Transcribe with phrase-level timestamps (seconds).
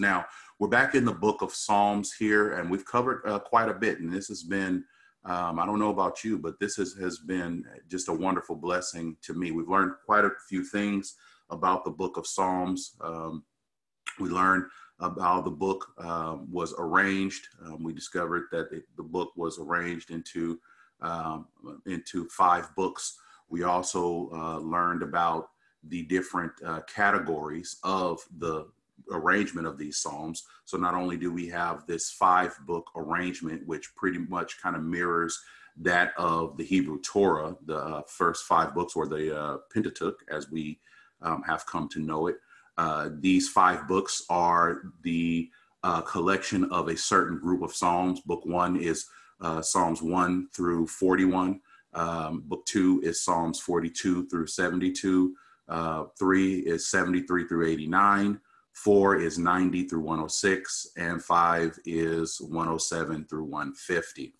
[0.00, 0.24] Now,
[0.58, 4.00] we're back in the book of Psalms here, and we've covered uh, quite a bit.
[4.00, 4.82] And this has been,
[5.26, 9.18] um, I don't know about you, but this has, has been just a wonderful blessing
[9.20, 9.50] to me.
[9.50, 11.16] We've learned quite a few things
[11.50, 12.96] about the book of Psalms.
[13.02, 13.44] Um,
[14.18, 14.64] we learned
[15.00, 17.46] about how the book um, was arranged.
[17.66, 20.58] Um, we discovered that it, the book was arranged into
[21.02, 21.46] um,
[21.86, 23.18] into five books.
[23.50, 25.48] We also uh, learned about
[25.84, 28.66] the different uh, categories of the
[29.12, 30.44] arrangement of these psalms.
[30.64, 34.82] So not only do we have this five book arrangement, which pretty much kind of
[34.82, 35.38] mirrors
[35.76, 40.50] that of the Hebrew Torah, the uh, first five books, or the uh, Pentateuch, as
[40.50, 40.78] we
[41.22, 42.36] um, have come to know it.
[42.76, 45.50] Uh, these five books are the
[45.82, 48.20] uh, collection of a certain group of psalms.
[48.20, 49.06] Book one is
[49.40, 51.60] uh, Psalms 1 through 41.
[51.92, 55.34] Um, book two is Psalms 42 through 72.
[55.68, 58.40] Uh, three is 73 through 89.
[58.84, 60.88] Four is 90 through 106.
[60.96, 64.32] And five is 107 through 150.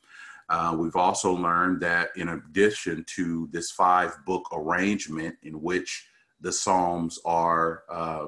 [0.48, 6.06] Uh, we've also learned that in addition to this five book arrangement in which
[6.40, 8.26] the Psalms are uh,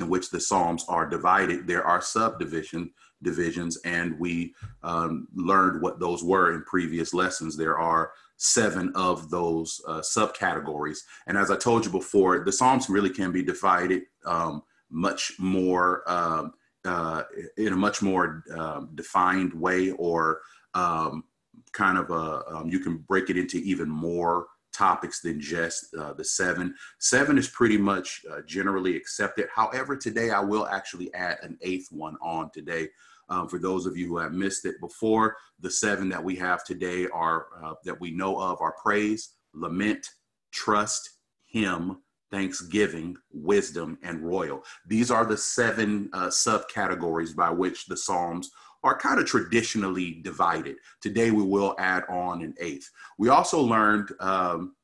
[0.00, 2.90] in which the Psalms are divided, there are subdivision
[3.22, 7.56] divisions, and we um, learned what those were in previous lessons.
[7.56, 12.88] There are seven of those uh, subcategories, and as I told you before, the Psalms
[12.88, 16.52] really can be divided um, much more um,
[16.84, 17.22] uh,
[17.56, 20.40] in a much more uh, defined way, or
[20.74, 21.24] um,
[21.72, 26.12] kind of a um, you can break it into even more topics than just uh,
[26.14, 26.74] the seven.
[26.98, 29.48] Seven is pretty much uh, generally accepted.
[29.54, 32.88] However, today I will actually add an eighth one on today.
[33.28, 36.64] Um, for those of you who have missed it before, the seven that we have
[36.64, 40.06] today are uh, that we know of are praise, lament,
[40.50, 41.98] trust, hymn,
[42.32, 44.64] thanksgiving, wisdom, and royal.
[44.86, 48.50] These are the seven uh, subcategories by which the Psalms
[48.82, 50.76] are kind of traditionally divided.
[51.00, 52.90] Today we will add on an eighth.
[53.18, 54.74] We also learned um,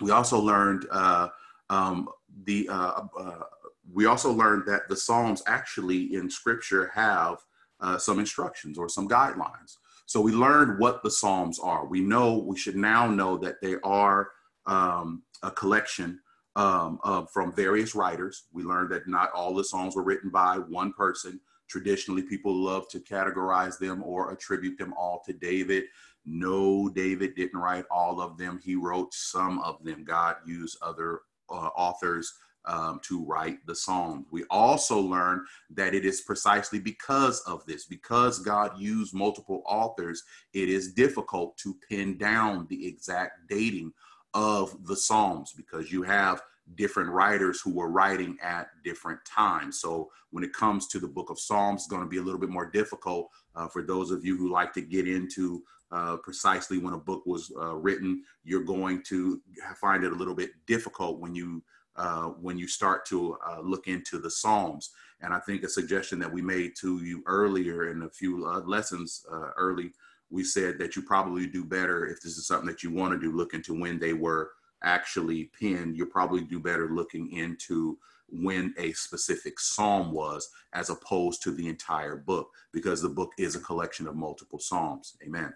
[0.00, 1.28] we also learned uh,
[1.68, 2.08] um,
[2.44, 3.44] the uh, uh,
[3.92, 7.38] we also learned that the Psalms actually in Scripture have
[7.80, 9.76] uh, some instructions or some guidelines.
[10.06, 11.86] So we learned what the Psalms are.
[11.86, 14.30] We know we should now know that they are
[14.66, 16.20] um, a collection
[16.60, 18.44] um, from various writers.
[18.52, 21.40] We learned that not all the songs were written by one person
[21.70, 25.84] Traditionally, people love to categorize them or attribute them all to David.
[26.26, 28.60] No, David didn't write all of them.
[28.62, 30.02] He wrote some of them.
[30.02, 32.34] God used other uh, authors
[32.64, 34.26] um, to write the Psalms.
[34.32, 40.24] We also learn that it is precisely because of this, because God used multiple authors,
[40.52, 43.92] it is difficult to pin down the exact dating
[44.34, 46.42] of the Psalms because you have
[46.76, 49.80] different writers who were writing at different times.
[49.80, 52.40] So when it comes to the book of Psalms, it's going to be a little
[52.40, 56.78] bit more difficult uh, for those of you who like to get into uh, precisely
[56.78, 58.22] when a book was uh, written.
[58.44, 59.40] You're going to
[59.76, 61.62] find it a little bit difficult when you
[61.96, 64.90] uh, when you start to uh, look into the Psalms.
[65.20, 68.60] And I think a suggestion that we made to you earlier in a few uh,
[68.60, 69.26] lessons
[69.56, 69.92] early,
[70.30, 73.18] we said that you probably do better if this is something that you want to
[73.18, 73.36] do.
[73.36, 77.98] Look into when they were actually penned, you'll probably do better looking into
[78.32, 83.56] when a specific psalm was as opposed to the entire book because the book is
[83.56, 85.16] a collection of multiple psalms.
[85.24, 85.52] Amen.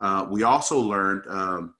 [0.00, 1.74] Uh, we also learned um,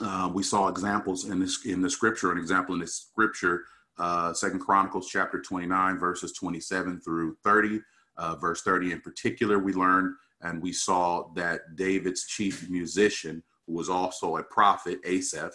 [0.00, 3.64] uh, we saw examples in this in the scripture an example in the scripture
[3.98, 7.80] uh, second chronicles chapter 29 verses 27 through 30
[8.16, 13.74] uh, verse 30 in particular we learned and we saw that david's chief musician who
[13.74, 15.52] was also a prophet asaph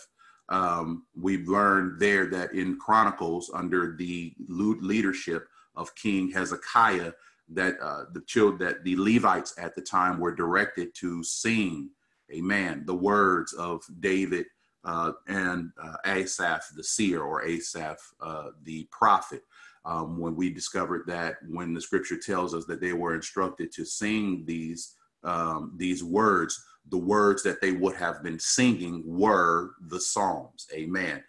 [0.50, 7.14] um, we've learned there that in Chronicles, under the leadership of King Hezekiah,
[7.50, 11.90] that uh, the children, that the Levites at the time were directed to sing,
[12.34, 14.46] Amen, the words of David
[14.84, 19.44] uh, and uh, Asaph the seer or Asaph uh, the prophet.
[19.86, 23.86] Um, when we discovered that, when the Scripture tells us that they were instructed to
[23.86, 30.00] sing these um, these words, the words that they would have been singing were the
[30.00, 30.68] Psalms.
[30.74, 31.24] Amen.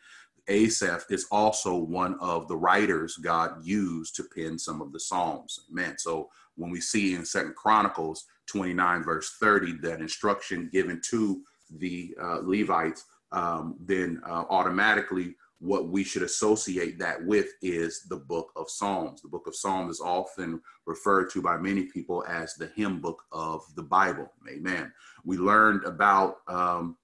[0.49, 5.61] Asaph is also one of the writers God used to pen some of the Psalms.
[5.71, 5.97] Amen.
[5.99, 11.43] So when we see in Second Chronicles 29, verse 30, that instruction given to
[11.79, 18.17] the uh, Levites, um, then uh, automatically what we should associate that with is the
[18.17, 19.23] book of Psalms.
[19.23, 23.23] The book of Psalms is often referred to by many people as the hymn book
[23.33, 24.33] of the Bible.
[24.49, 24.93] Amen.
[25.25, 26.97] We learned about um,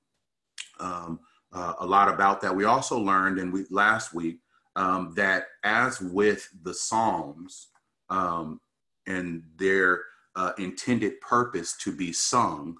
[0.79, 1.21] um,
[1.53, 2.55] uh, a lot about that.
[2.55, 4.39] We also learned, and we last week,
[4.77, 7.69] um, that as with the Psalms,
[8.11, 8.61] um,
[9.07, 10.03] and their
[10.37, 12.77] uh, intended purpose to be sung.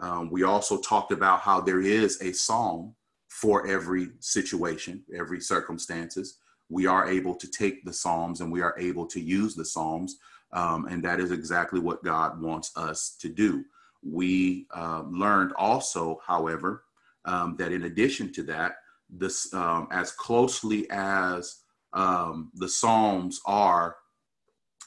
[0.00, 2.94] Um, we also talked about how there is a psalm
[3.28, 6.38] for every situation, every circumstances.
[6.68, 10.18] We are able to take the psalms and we are able to use the psalms,
[10.52, 13.64] um, and that is exactly what God wants us to do.
[14.02, 16.84] We uh, learned also, however,
[17.24, 18.76] um, that in addition to that,
[19.10, 21.60] this um, as closely as
[21.92, 23.96] um, the Psalms are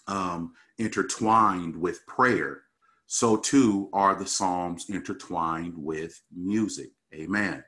[0.07, 2.63] um, intertwined with prayer,
[3.07, 6.91] so too are the Psalms intertwined with music.
[7.13, 7.63] Amen.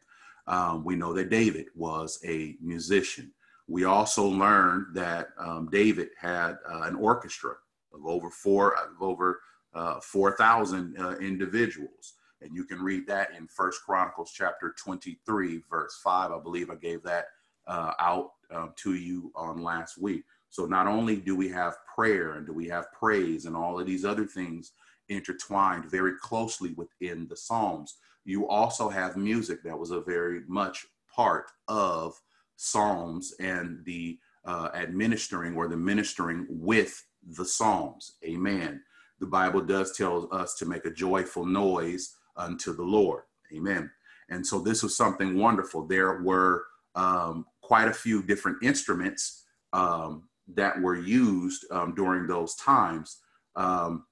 [0.48, 3.32] Um, we know that David was a musician.
[3.68, 7.56] We also learned that um, David had uh, an orchestra
[7.94, 9.40] of over four of over
[9.74, 15.18] uh, four thousand uh, individuals, and you can read that in First Chronicles chapter twenty
[15.26, 16.32] three, verse five.
[16.32, 17.28] I believe I gave that
[17.68, 20.24] uh, out um, to you on last week.
[20.50, 23.88] So not only do we have prayer and do we have praise and all of
[23.88, 24.74] these other things
[25.10, 30.86] intertwined very closely within the Psalms, you also have music that was a very much
[31.14, 32.20] part of
[32.56, 37.06] Psalms and the uh, administering or the ministering with
[37.38, 38.14] the Psalms.
[38.26, 38.82] Amen.
[39.20, 43.24] The Bible does tell us to make a joyful noise unto the Lord.
[43.56, 43.90] Amen.
[44.30, 45.86] And so this was something wonderful.
[45.88, 46.66] There were
[46.96, 50.24] um, quite a few different instruments um,
[50.56, 53.20] that were used um, during those times.
[53.56, 54.06] Um,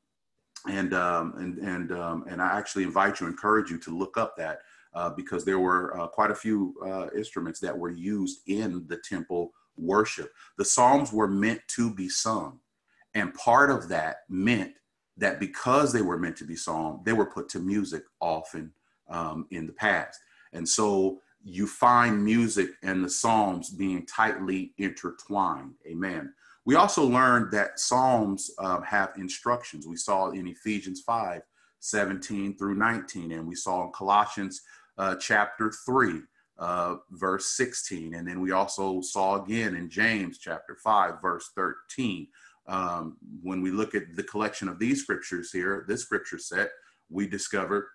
[0.67, 4.35] and um, and and um, and I actually invite you, encourage you to look up
[4.37, 4.59] that
[4.93, 8.97] uh, because there were uh, quite a few uh, instruments that were used in the
[8.97, 10.31] temple worship.
[10.57, 12.59] The psalms were meant to be sung,
[13.13, 14.73] and part of that meant
[15.17, 18.71] that because they were meant to be sung, they were put to music often
[19.09, 20.19] um, in the past,
[20.53, 25.73] and so you find music and the psalms being tightly intertwined.
[25.87, 26.31] Amen.
[26.65, 29.87] We also learned that Psalms um, have instructions.
[29.87, 31.41] We saw in Ephesians 5
[31.83, 34.61] 17 through 19, and we saw in Colossians
[34.99, 36.21] uh, chapter 3,
[36.59, 38.13] uh, verse 16.
[38.13, 42.27] And then we also saw again in James chapter 5, verse 13.
[42.67, 46.69] Um, when we look at the collection of these scriptures here, this scripture set,
[47.09, 47.87] we discovered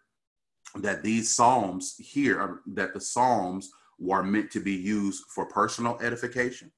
[0.74, 3.70] that these Psalms here, that the Psalms
[4.00, 6.72] were meant to be used for personal edification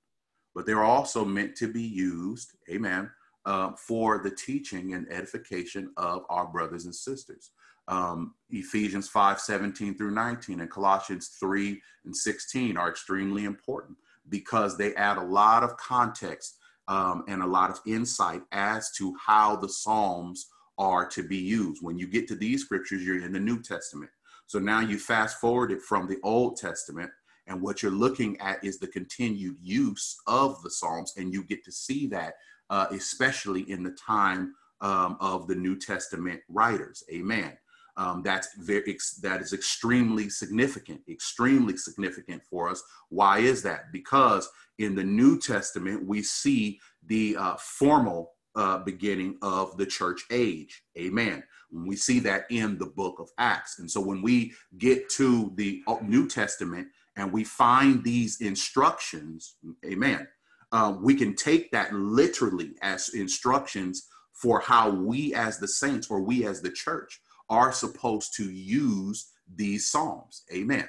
[0.58, 3.08] but they're also meant to be used, amen,
[3.46, 7.52] uh, for the teaching and edification of our brothers and sisters.
[7.86, 13.98] Um, Ephesians 5 17 through 19 and Colossians 3 and 16 are extremely important
[14.30, 16.56] because they add a lot of context
[16.88, 21.84] um, and a lot of insight as to how the Psalms are to be used.
[21.84, 24.10] When you get to these scriptures, you're in the New Testament.
[24.48, 27.12] So now you fast forward it from the Old Testament
[27.48, 31.64] and what you're looking at is the continued use of the Psalms, and you get
[31.64, 32.34] to see that,
[32.70, 37.02] uh, especially in the time um, of the New Testament writers.
[37.12, 37.56] Amen.
[37.96, 42.80] Um, that's very that is extremely significant, extremely significant for us.
[43.08, 43.92] Why is that?
[43.92, 44.48] Because
[44.78, 50.84] in the New Testament we see the uh, formal uh, beginning of the church age.
[50.96, 51.42] Amen.
[51.72, 55.82] We see that in the book of Acts, and so when we get to the
[55.88, 60.26] uh, New Testament, and we find these instructions, amen,
[60.72, 66.20] uh, we can take that literally as instructions for how we as the saints or
[66.20, 67.20] we as the church
[67.50, 70.88] are supposed to use these psalms amen.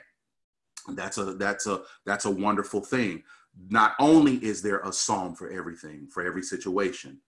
[0.90, 3.24] That's a that's a that's a wonderful thing.
[3.70, 7.20] Not only is there a psalm for everything for every situation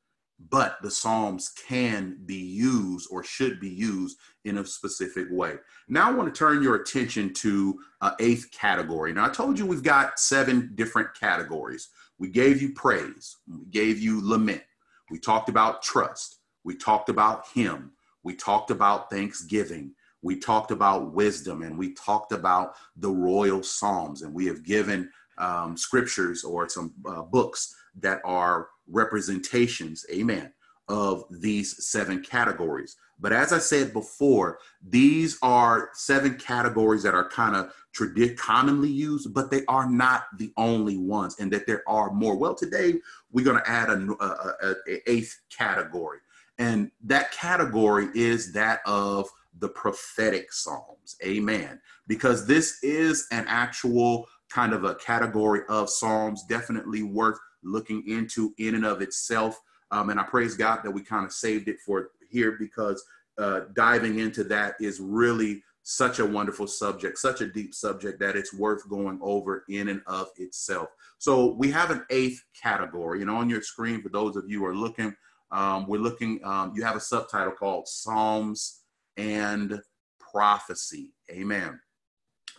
[0.50, 5.56] but the Psalms can be used or should be used in a specific way.
[5.88, 9.14] Now, I want to turn your attention to uh, eighth category.
[9.14, 11.90] Now, I told you we've got seven different categories.
[12.18, 14.62] We gave you praise, we gave you lament,
[15.10, 17.92] we talked about trust, we talked about hymn,
[18.24, 24.22] we talked about thanksgiving, we talked about wisdom, and we talked about the royal Psalms,
[24.22, 30.54] and we have given um, scriptures or some uh, books that are representations, amen,
[30.88, 32.98] of these seven categories.
[33.20, 38.90] But as I said before, these are seven categories that are kind of tradi- commonly
[38.90, 42.36] used, but they are not the only ones, and that there are more.
[42.36, 42.96] Well, today
[43.32, 46.18] we're going to add a, a, a, a eighth category,
[46.58, 49.30] and that category is that of
[49.60, 51.16] the prophetic psalms.
[51.24, 51.80] Amen.
[52.08, 58.54] Because this is an actual kind of a category of psalms, definitely worth looking into
[58.58, 59.60] in and of itself.
[59.92, 63.04] Um, and I praise God that we kind of saved it for here because
[63.38, 68.36] uh, diving into that is really such a wonderful subject, such a deep subject that
[68.36, 70.90] it's worth going over in and of itself.
[71.18, 74.66] So we have an eighth category, and on your screen, for those of you who
[74.66, 75.16] are looking,
[75.52, 78.82] um, we're looking, um, you have a subtitle called Psalms
[79.18, 79.82] and
[80.20, 81.14] Prophecy.
[81.30, 81.80] Amen.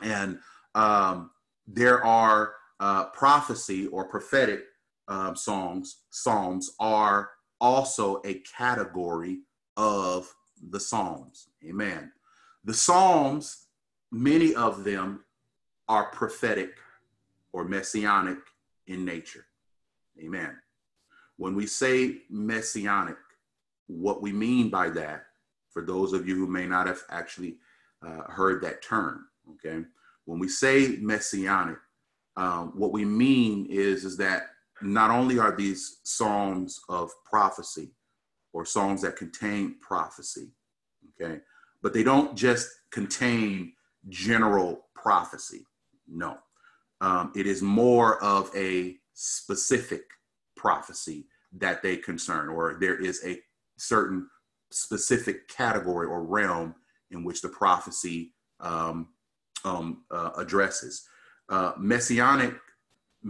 [0.02, 0.38] And
[0.74, 1.30] um,
[1.66, 4.64] there are uh, prophecy or prophetic
[5.12, 9.40] um, songs, psalms are also a category
[9.76, 10.32] of
[10.70, 11.48] the Psalms.
[11.64, 12.10] Amen.
[12.64, 13.66] The Psalms,
[14.10, 15.24] many of them
[15.88, 16.78] are prophetic
[17.52, 18.38] or messianic
[18.86, 19.44] in nature.
[20.18, 20.56] Amen.
[21.36, 23.16] When we say messianic,
[23.88, 25.24] what we mean by that,
[25.70, 27.56] for those of you who may not have actually
[28.06, 29.84] uh, heard that term, okay,
[30.24, 31.76] when we say messianic,
[32.36, 34.44] um, what we mean is is that
[34.82, 37.92] not only are these psalms of prophecy
[38.52, 40.52] or songs that contain prophecy,
[41.20, 41.40] okay,
[41.82, 43.72] but they don't just contain
[44.08, 45.64] general prophecy.
[46.08, 46.38] No,
[47.00, 50.02] um, it is more of a specific
[50.56, 51.26] prophecy
[51.58, 53.38] that they concern, or there is a
[53.78, 54.28] certain
[54.70, 56.74] specific category or realm
[57.10, 59.08] in which the prophecy um,
[59.64, 61.06] um, uh, addresses.
[61.48, 62.54] Uh, messianic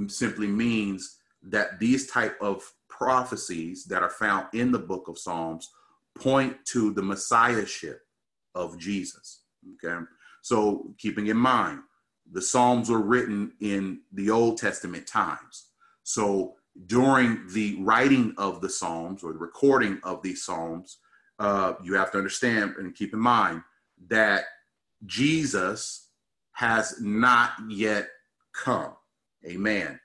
[0.07, 1.19] simply means
[1.49, 5.71] that these type of prophecies that are found in the book of Psalms
[6.15, 8.03] point to the messiahship
[8.55, 9.43] of Jesus.
[9.75, 10.05] Okay,
[10.43, 11.81] so keeping in mind,
[12.31, 15.69] the Psalms were written in the Old Testament times.
[16.03, 16.55] So
[16.87, 20.99] during the writing of the Psalms or the recording of these Psalms,
[21.39, 23.63] uh, you have to understand and keep in mind
[24.09, 24.45] that
[25.07, 26.09] Jesus
[26.53, 28.09] has not yet
[28.53, 28.95] come.
[29.47, 29.99] Amen.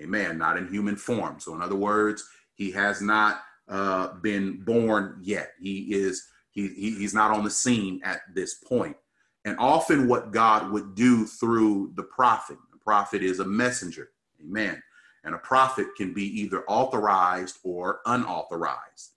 [0.00, 0.38] Amen.
[0.38, 1.40] Not in human form.
[1.40, 5.52] So, in other words, he has not uh, been born yet.
[5.60, 8.96] He is he, he, he's not on the scene at this point.
[9.44, 14.10] And often, what God would do through the prophet, the prophet is a messenger.
[14.42, 14.82] Amen.
[15.24, 19.12] And a prophet can be either authorized or unauthorized.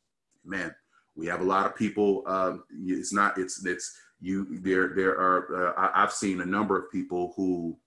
[0.46, 0.74] Amen.
[1.16, 2.24] We have a lot of people.
[2.26, 3.38] Um, it's not.
[3.38, 4.60] It's it's you.
[4.62, 5.76] There there are.
[5.78, 7.78] Uh, I've seen a number of people who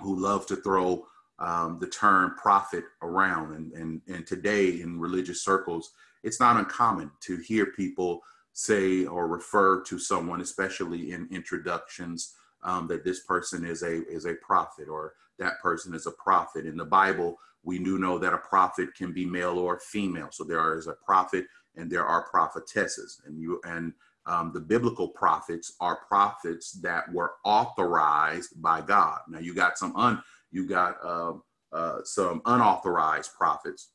[0.00, 1.06] who love to throw
[1.42, 5.92] um, the term prophet around, and and and today in religious circles,
[6.24, 8.22] it's not uncommon to hear people
[8.54, 12.34] say or refer to someone, especially in introductions,
[12.64, 16.66] um, that this person is a is a prophet or that person is a prophet.
[16.66, 20.30] In the Bible, we do know that a prophet can be male or female.
[20.32, 21.46] So there is a prophet
[21.76, 23.92] and there are prophetesses, and you and
[24.26, 29.20] um, the biblical prophets are prophets that were authorized by God.
[29.28, 30.22] Now you got some un
[30.52, 31.32] you got uh,
[31.72, 33.90] uh, some unauthorized prophets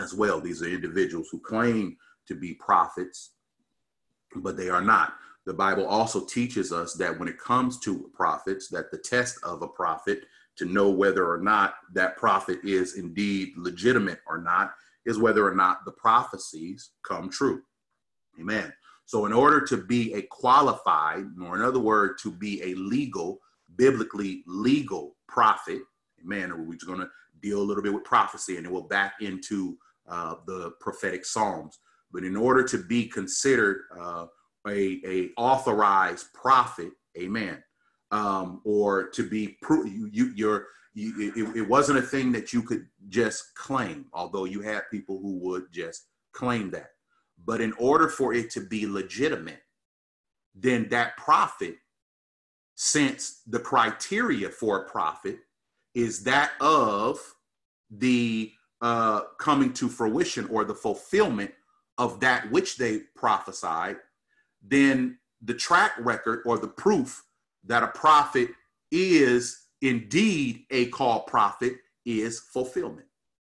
[0.00, 0.40] as well.
[0.40, 3.30] These are individuals who claim to be prophets
[4.42, 5.14] but they are not.
[5.44, 9.62] The Bible also teaches us that when it comes to prophets, that the test of
[9.62, 10.24] a prophet
[10.56, 14.72] to know whether or not that prophet is indeed legitimate or not
[15.04, 17.62] is whether or not the prophecies come true.
[18.40, 18.72] Amen.
[19.04, 23.38] So, in order to be a qualified, or in other words, to be a legal,
[23.76, 25.82] biblically legal prophet,
[26.22, 29.76] amen, we're going to deal a little bit with prophecy and then we'll back into
[30.08, 31.78] uh, the prophetic psalms.
[32.12, 34.26] But in order to be considered uh,
[34.68, 37.62] a, a authorized prophet, amen,
[38.10, 42.52] um, or to be pro- you, you you're you, it, it wasn't a thing that
[42.54, 46.90] you could just claim, although you had people who would just claim that.
[47.44, 49.60] But in order for it to be legitimate,
[50.54, 51.76] then that prophet,
[52.76, 55.38] since the criteria for a prophet
[55.94, 57.18] is that of
[57.90, 58.52] the
[58.82, 61.50] uh, coming to fruition or the fulfillment
[61.98, 63.96] of that which they prophesied,
[64.62, 67.24] then the track record or the proof
[67.64, 68.50] that a prophet
[68.90, 73.06] is indeed a called prophet is fulfillment.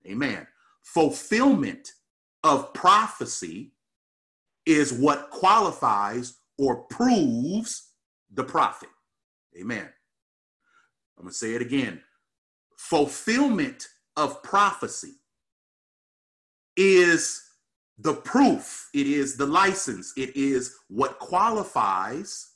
[0.05, 0.45] Amen.
[0.81, 1.93] Fulfillment
[2.43, 3.71] of prophecy
[4.65, 7.91] is what qualifies or proves
[8.33, 8.89] the prophet.
[9.59, 9.89] Amen.
[11.17, 12.01] I'm going to say it again.
[12.77, 15.13] Fulfillment of prophecy
[16.75, 17.41] is
[17.99, 22.53] the proof, it is the license, it is what qualifies,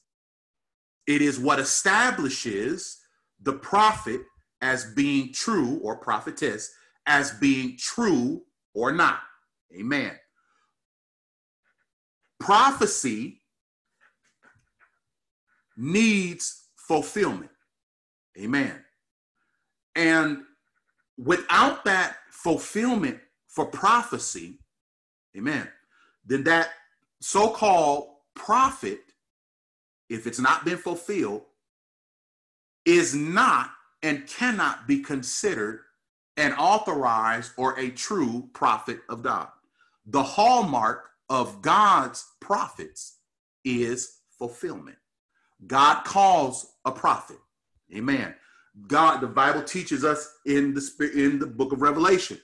[1.05, 2.99] it is what establishes
[3.41, 4.21] the prophet
[4.61, 6.71] as being true or prophetess
[7.05, 8.41] as being true
[8.73, 9.19] or not.
[9.77, 10.13] Amen.
[12.39, 13.41] Prophecy
[15.77, 17.51] needs fulfillment.
[18.37, 18.83] Amen.
[19.95, 20.43] And
[21.17, 24.59] without that fulfillment for prophecy,
[25.37, 25.67] Amen.
[26.25, 26.69] Then that
[27.21, 29.01] so called prophet
[30.09, 31.43] if it's not been fulfilled,
[32.85, 33.71] is not
[34.03, 35.81] and cannot be considered
[36.37, 39.49] an authorized or a true prophet of God.
[40.05, 43.17] The hallmark of God's prophets
[43.65, 44.97] is fulfillment.
[45.65, 47.37] God calls a prophet.
[47.95, 48.33] Amen.
[48.87, 52.39] God, the Bible teaches us in the in the book of Revelation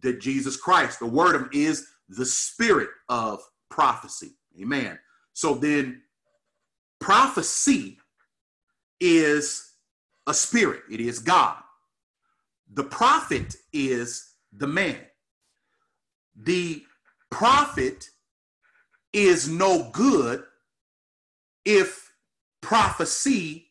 [0.00, 4.32] that Jesus Christ, the word of him, is the spirit of prophecy.
[4.60, 4.98] Amen.
[5.32, 6.02] So then
[7.00, 7.98] prophecy
[9.00, 9.72] is
[10.26, 11.56] a spirit, it is God.
[12.72, 14.98] The prophet is the man.
[16.36, 16.82] The
[17.30, 18.10] prophet
[19.12, 20.44] is no good
[21.64, 22.12] if
[22.60, 23.68] prophecy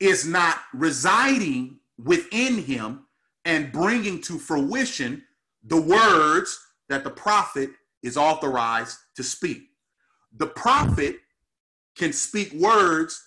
[0.00, 3.06] is not residing within him
[3.44, 5.22] and bringing to fruition
[5.64, 7.70] the words that the prophet
[8.02, 9.62] is authorized to speak.
[10.36, 11.16] The prophet
[11.96, 13.22] can speak words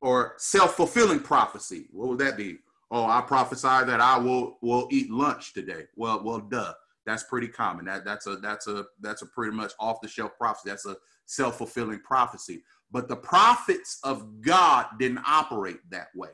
[0.00, 1.86] or self-fulfilling prophecy.
[1.92, 2.58] What would that be?
[2.90, 5.84] Oh, I prophesy that I will will eat lunch today.
[5.96, 6.72] Well, well, duh.
[7.06, 7.84] That's pretty common.
[7.84, 10.70] That that's a that's a that's a pretty much off the shelf prophecy.
[10.70, 12.62] That's a self fulfilling prophecy.
[12.90, 16.30] But the prophets of God didn't operate that way.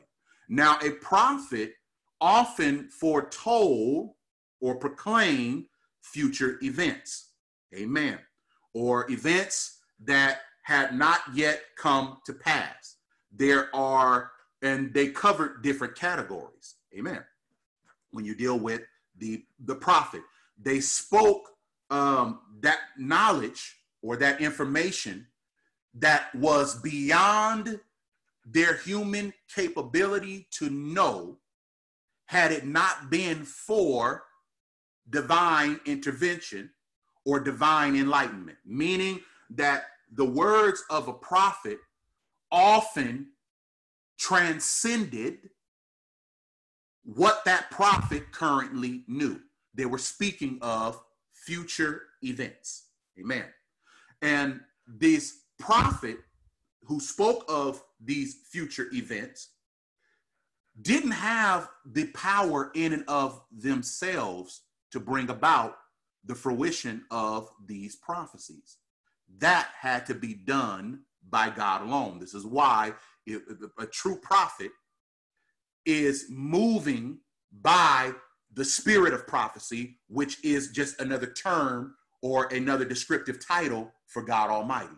[0.49, 1.73] Now, a prophet
[2.19, 4.11] often foretold
[4.59, 5.65] or proclaimed
[6.01, 7.31] future events.
[7.75, 8.19] Amen.
[8.73, 12.97] Or events that had not yet come to pass.
[13.33, 14.31] There are,
[14.61, 16.75] and they covered different categories.
[16.97, 17.23] Amen.
[18.11, 18.81] When you deal with
[19.17, 20.21] the, the prophet,
[20.61, 21.49] they spoke
[21.89, 25.27] um, that knowledge or that information
[25.93, 27.79] that was beyond
[28.45, 31.37] their human capability to know
[32.25, 34.23] had it not been for
[35.09, 36.69] divine intervention
[37.25, 39.19] or divine enlightenment, meaning
[39.49, 41.77] that the words of a prophet
[42.51, 43.27] often
[44.17, 45.49] transcended
[47.03, 49.39] what that prophet currently knew.
[49.73, 51.01] They were speaking of
[51.33, 52.87] future events.
[53.19, 53.45] Amen.
[54.21, 56.17] And this prophet
[56.83, 59.49] who spoke of these future events
[60.81, 65.77] didn't have the power in and of themselves to bring about
[66.25, 68.77] the fruition of these prophecies.
[69.37, 72.19] That had to be done by God alone.
[72.19, 72.93] This is why
[73.25, 73.41] it,
[73.79, 74.71] a true prophet
[75.85, 77.19] is moving
[77.61, 78.11] by
[78.53, 84.49] the spirit of prophecy, which is just another term or another descriptive title for God
[84.49, 84.95] Almighty.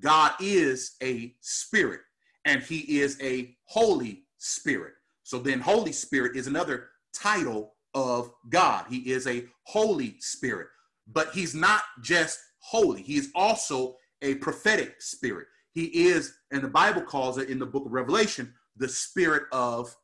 [0.00, 2.00] God is a spirit
[2.44, 4.94] and he is a holy spirit.
[5.22, 8.86] So then, Holy Spirit is another title of God.
[8.88, 10.68] He is a holy spirit,
[11.06, 15.46] but he's not just holy, he is also a prophetic spirit.
[15.72, 19.94] He is, and the Bible calls it in the book of Revelation, the spirit of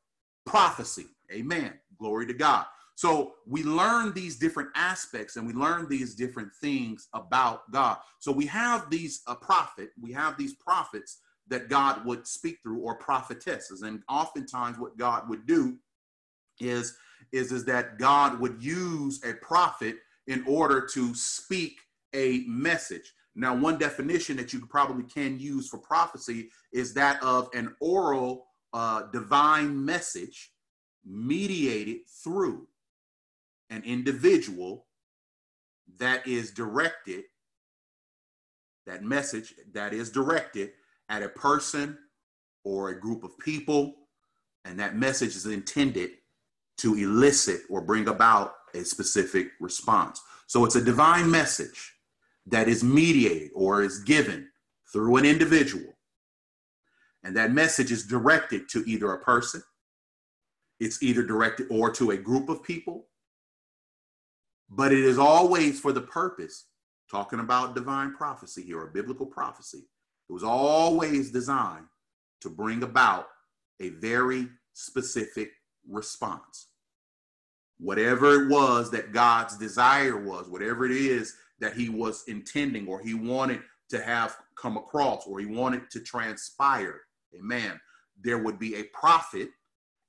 [0.45, 1.07] prophecy.
[1.33, 1.73] Amen.
[1.99, 2.67] Glory to God.
[2.95, 7.99] So we learn these different aspects and we learn these different things about God.
[8.19, 12.79] So we have these a prophet, we have these prophets that God would speak through
[12.79, 13.83] or prophetesses.
[13.83, 15.77] And oftentimes what God would do
[16.61, 16.97] is,
[17.33, 21.79] is, is that God would use a prophet in order to speak
[22.15, 23.13] a message.
[23.35, 28.47] Now, one definition that you probably can use for prophecy is that of an oral
[28.73, 30.53] uh, divine message
[31.05, 32.67] mediated through
[33.75, 34.87] an individual
[35.99, 37.25] that is directed,
[38.87, 40.71] that message that is directed
[41.09, 41.99] at a person
[42.65, 43.95] or a group of people,
[44.65, 46.11] and that message is intended
[46.79, 50.21] to elicit or bring about a specific response.
[50.47, 51.93] So it's a divine message
[52.47, 54.49] that is mediated or is given
[54.93, 55.95] through an individual.
[57.25, 59.63] And that message is directed to either a person,
[60.79, 63.07] it's either directed or to a group of people,
[64.71, 66.67] but it is always for the purpose,
[67.11, 69.87] talking about divine prophecy here or biblical prophecy,
[70.29, 71.87] it was always designed
[72.41, 73.29] to bring about
[73.81, 75.51] a very specific
[75.89, 76.69] response.
[77.79, 83.01] Whatever it was that God's desire was, whatever it is that he was intending or
[83.01, 87.03] he wanted to have come across or he wanted to transpire,
[87.39, 87.79] amen,
[88.23, 89.51] there would be a prophet,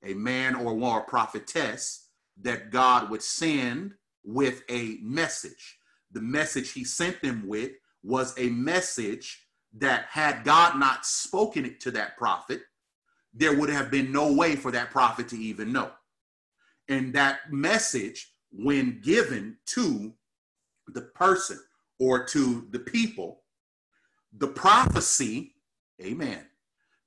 [0.04, 2.08] a man or one, a prophetess
[2.40, 3.92] that God would send
[4.26, 5.78] with a message.
[6.12, 9.46] The message he sent them with was a message
[9.78, 12.62] that had God not spoken it to that prophet,
[13.32, 15.90] there would have been no way for that prophet to even know.
[16.88, 20.12] And that message, when given to
[20.88, 21.60] the person
[21.98, 23.42] or to the people,
[24.38, 25.54] the prophecy
[26.04, 26.44] amen,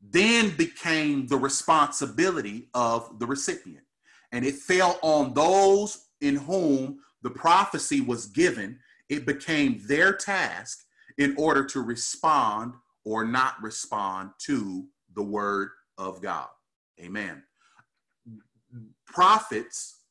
[0.01, 3.83] then became the responsibility of the recipient.
[4.31, 8.79] And it fell on those in whom the prophecy was given.
[9.09, 10.85] It became their task
[11.17, 12.73] in order to respond
[13.05, 16.47] or not respond to the word of God.
[17.01, 17.43] Amen.
[19.05, 20.03] Prophets,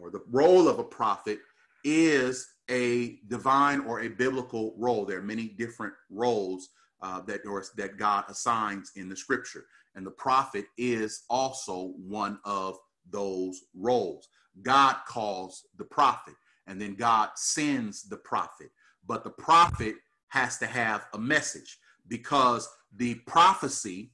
[0.00, 1.38] or the role of a prophet,
[1.84, 5.04] is a divine or a biblical role.
[5.04, 6.70] There are many different roles
[7.02, 9.66] uh, that, or, that God assigns in the scripture.
[9.94, 12.78] And the prophet is also one of
[13.10, 14.28] those roles.
[14.62, 16.34] God calls the prophet,
[16.66, 18.70] and then God sends the prophet.
[19.06, 19.96] But the prophet
[20.28, 24.12] has to have a message because the prophecy,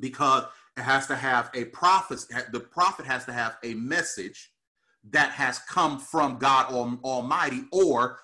[0.00, 0.44] because
[0.76, 4.52] it has to have a prophet, the prophet has to have a message
[5.10, 8.18] that has come from God Almighty or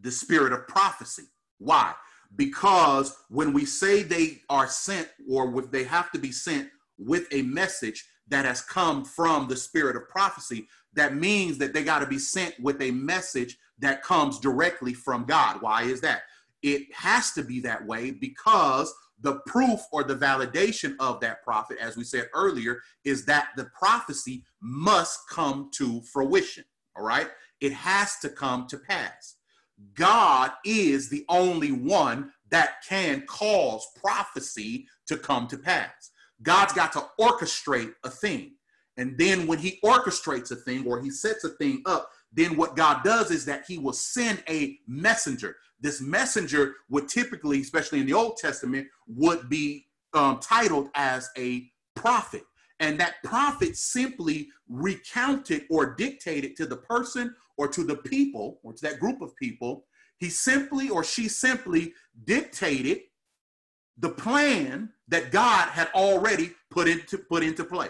[0.00, 1.24] the spirit of prophecy.
[1.58, 1.94] Why?
[2.36, 7.26] Because when we say they are sent or if they have to be sent with
[7.32, 12.00] a message that has come from the spirit of prophecy, that means that they got
[12.00, 15.60] to be sent with a message that comes directly from God.
[15.60, 16.22] Why is that?
[16.62, 21.78] It has to be that way because the proof or the validation of that prophet,
[21.80, 26.64] as we said earlier, is that the prophecy must come to fruition.
[26.96, 27.28] All right.
[27.60, 29.36] It has to come to pass.
[29.94, 36.10] God is the only one that can cause prophecy to come to pass.
[36.42, 38.52] God's got to orchestrate a thing.
[38.96, 42.76] And then when he orchestrates a thing or he sets a thing up, then what
[42.76, 48.06] God does is that he will send a messenger this messenger would typically, especially in
[48.06, 52.42] the Old Testament, would be um, titled as a prophet.
[52.78, 58.72] And that prophet simply recounted or dictated to the person or to the people or
[58.72, 59.84] to that group of people,
[60.18, 63.00] he simply or she simply dictated
[64.00, 67.88] the plan that God had already put into, put into play.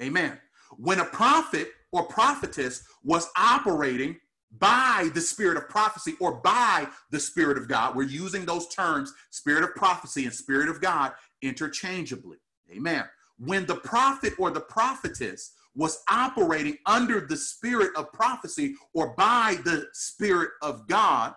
[0.00, 0.38] Amen.
[0.76, 4.16] When a prophet or prophetess was operating
[4.58, 7.94] by the spirit of prophecy or by the spirit of God.
[7.94, 12.38] We're using those terms, spirit of prophecy and spirit of God, interchangeably.
[12.70, 13.04] Amen.
[13.38, 19.58] When the prophet or the prophetess was operating under the spirit of prophecy or by
[19.64, 21.34] the spirit of God,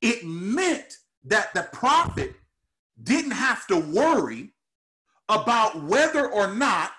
[0.00, 2.34] it meant that the prophet
[3.02, 4.52] didn't have to worry
[5.28, 6.92] about whether or not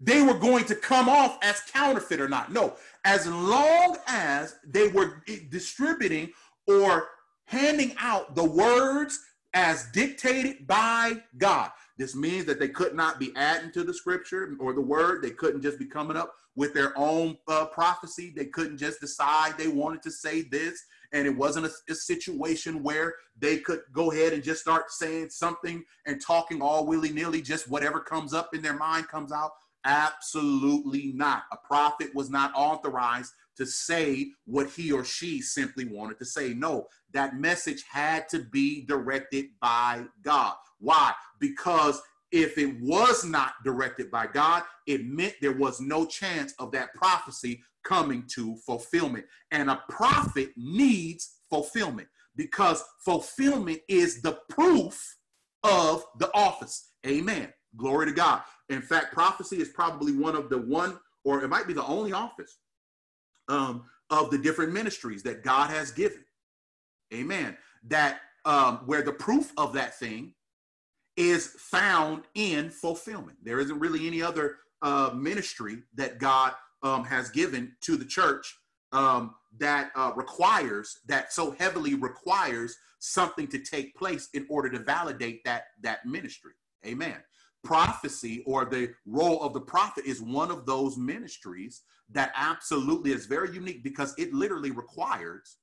[0.00, 2.52] they were going to come off as counterfeit or not.
[2.52, 6.30] No, as long as they were distributing
[6.66, 7.08] or
[7.46, 9.18] handing out the words
[9.54, 11.70] as dictated by God.
[11.96, 15.22] This means that they could not be adding to the scripture or the word.
[15.22, 18.32] They couldn't just be coming up with their own uh, prophecy.
[18.36, 20.80] They couldn't just decide they wanted to say this.
[21.12, 25.30] And it wasn't a, a situation where they could go ahead and just start saying
[25.30, 29.52] something and talking all willy nilly, just whatever comes up in their mind comes out.
[29.84, 31.44] Absolutely not.
[31.52, 36.54] A prophet was not authorized to say what he or she simply wanted to say.
[36.54, 40.54] No, that message had to be directed by God.
[40.78, 41.12] Why?
[41.40, 46.70] Because if it was not directed by God, it meant there was no chance of
[46.72, 49.24] that prophecy coming to fulfillment.
[49.50, 55.16] And a prophet needs fulfillment because fulfillment is the proof
[55.64, 56.92] of the office.
[57.06, 57.52] Amen.
[57.76, 58.42] Glory to God.
[58.68, 62.12] In fact, prophecy is probably one of the one, or it might be the only
[62.12, 62.58] office
[63.48, 66.24] um, of the different ministries that God has given.
[67.12, 67.56] Amen.
[67.88, 70.34] That um, where the proof of that thing
[71.16, 73.38] is found in fulfillment.
[73.42, 78.58] There isn't really any other uh, ministry that God um, has given to the church
[78.92, 84.78] um, that uh, requires that so heavily requires something to take place in order to
[84.78, 86.52] validate that that ministry.
[86.86, 87.16] Amen
[87.64, 93.26] prophecy or the role of the prophet is one of those ministries that absolutely is
[93.26, 95.56] very unique because it literally requires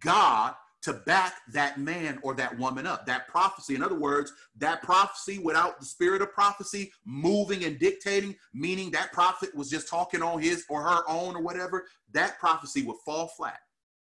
[0.00, 0.54] God
[0.84, 3.06] to back that man or that woman up.
[3.06, 8.36] That prophecy, in other words, that prophecy without the spirit of prophecy moving and dictating,
[8.52, 12.82] meaning that prophet was just talking on his or her own or whatever, that prophecy
[12.82, 13.60] would fall flat.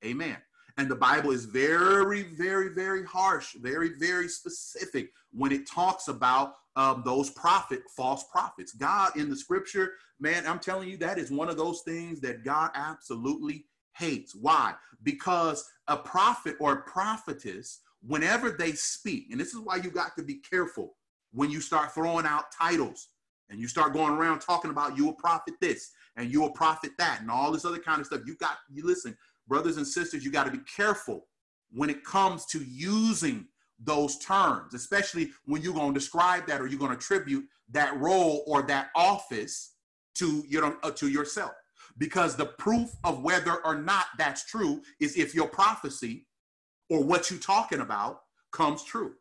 [0.05, 0.38] Amen.
[0.77, 6.55] And the Bible is very, very, very harsh, very, very specific when it talks about
[6.77, 8.72] um, those prophet, false prophets.
[8.72, 12.42] God in the scripture, man, I'm telling you, that is one of those things that
[12.42, 14.35] God absolutely hates.
[14.35, 14.74] Why?
[15.02, 20.16] Because a prophet or a prophetess, whenever they speak, and this is why you got
[20.16, 20.94] to be careful
[21.33, 23.09] when you start throwing out titles
[23.50, 26.92] and you start going around talking about you a prophet this and you a prophet
[26.98, 28.22] that and all this other kind of stuff.
[28.24, 29.16] You got, you listen,
[29.48, 31.26] brothers and sisters, you got to be careful
[31.72, 33.46] when it comes to using
[33.80, 37.98] those terms, especially when you're going to describe that or you're going to attribute that
[37.98, 39.72] role or that office
[40.14, 41.52] to you know uh, to yourself.
[41.96, 46.26] Because the proof of whether or not that's true is if your prophecy
[46.90, 49.14] or what you're talking about comes true.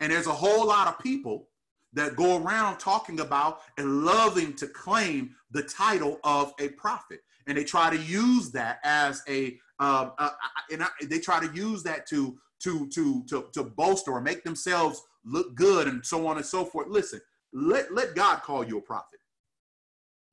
[0.00, 1.48] And there's a whole lot of people
[1.92, 7.20] that go around talking about and loving to claim the title of a prophet.
[7.46, 10.10] And they try to use that as a, uh,
[10.72, 14.42] and I, they try to use that to, to, to, to, to bolster or make
[14.42, 16.88] themselves look good and so on and so forth.
[16.88, 17.20] Listen,
[17.52, 19.20] let, let God call you a prophet.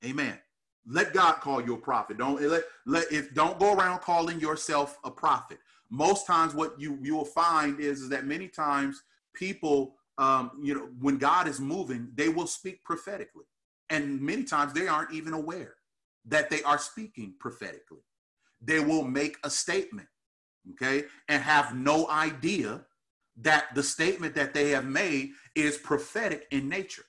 [0.03, 0.39] Amen.
[0.87, 2.17] Let God call you a prophet.
[2.17, 5.59] Don't let, let if don't go around calling yourself a prophet.
[5.89, 10.75] Most times what you you will find is, is that many times people um, you
[10.75, 13.45] know, when God is moving, they will speak prophetically.
[13.89, 15.75] And many times they aren't even aware
[16.25, 18.03] that they are speaking prophetically.
[18.61, 20.07] They will make a statement,
[20.73, 22.85] okay, and have no idea
[23.37, 27.05] that the statement that they have made is prophetic in nature.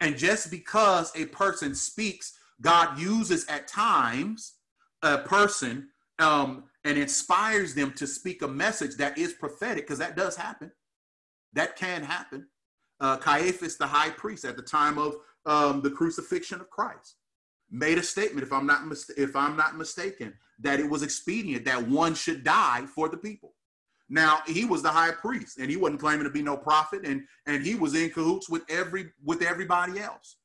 [0.00, 4.54] And just because a person speaks, God uses at times
[5.02, 5.88] a person
[6.18, 10.70] um, and inspires them to speak a message that is prophetic, because that does happen.
[11.52, 12.46] That can happen.
[13.00, 17.16] Uh, Caiaphas, the high priest at the time of um, the crucifixion of Christ,
[17.70, 21.64] made a statement, if I'm not mis- if I'm not mistaken, that it was expedient
[21.64, 23.54] that one should die for the people.
[24.08, 27.22] Now he was the high priest, and he wasn't claiming to be no prophet, and
[27.46, 30.36] and he was in cahoots with every with everybody else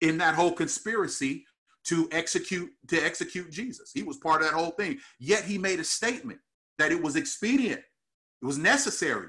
[0.00, 1.44] in that whole conspiracy
[1.88, 3.90] to execute to execute Jesus.
[3.94, 4.98] He was part of that whole thing.
[5.18, 6.38] Yet he made a statement
[6.78, 9.28] that it was expedient, it was necessary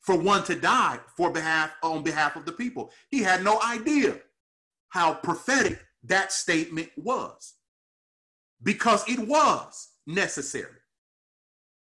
[0.00, 2.92] for one to die for behalf on behalf of the people.
[3.10, 4.18] He had no idea
[4.90, 7.54] how prophetic that statement was
[8.62, 10.78] because it was necessary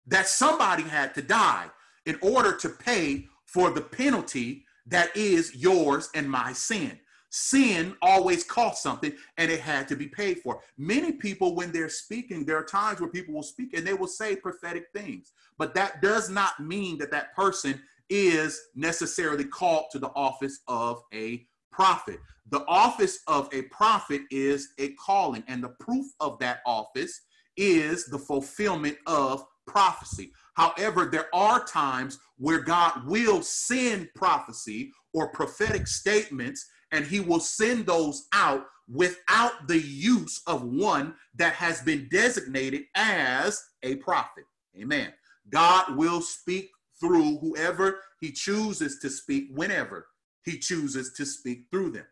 [0.06, 1.66] that somebody had to die
[2.06, 6.98] in order to pay for the penalty that is yours and my sin.
[7.36, 10.60] Sin always costs something and it had to be paid for.
[10.78, 14.06] Many people, when they're speaking, there are times where people will speak and they will
[14.06, 19.98] say prophetic things, but that does not mean that that person is necessarily called to
[19.98, 22.20] the office of a prophet.
[22.50, 27.22] The office of a prophet is a calling, and the proof of that office
[27.56, 30.30] is the fulfillment of prophecy.
[30.54, 37.40] However, there are times where God will send prophecy or prophetic statements, and He will
[37.40, 44.44] send those out without the use of one that has been designated as a prophet.
[44.76, 45.12] Amen.
[45.50, 50.06] God will speak through whoever he chooses to speak whenever
[50.44, 52.06] he chooses to speak through them.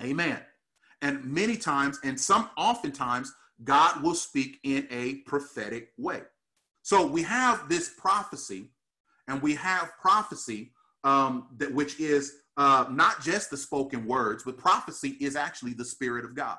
[0.00, 0.40] Amen.
[1.02, 3.32] And many times, and some oftentimes,
[3.64, 6.22] God will speak in a prophetic way.
[6.82, 8.70] So we have this prophecy,
[9.26, 10.72] and we have prophecy
[11.04, 15.84] um, that which is uh, not just the spoken words, but prophecy is actually the
[15.84, 16.58] spirit of God.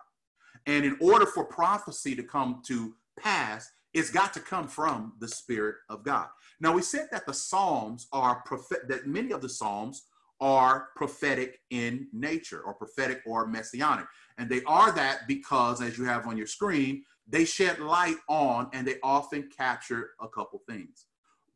[0.65, 5.27] And in order for prophecy to come to pass, it's got to come from the
[5.27, 6.27] Spirit of God.
[6.59, 10.03] Now, we said that the Psalms are prophet, that many of the Psalms
[10.41, 14.05] are prophetic in nature or prophetic or messianic.
[14.37, 18.69] And they are that because, as you have on your screen, they shed light on
[18.73, 21.05] and they often capture a couple things.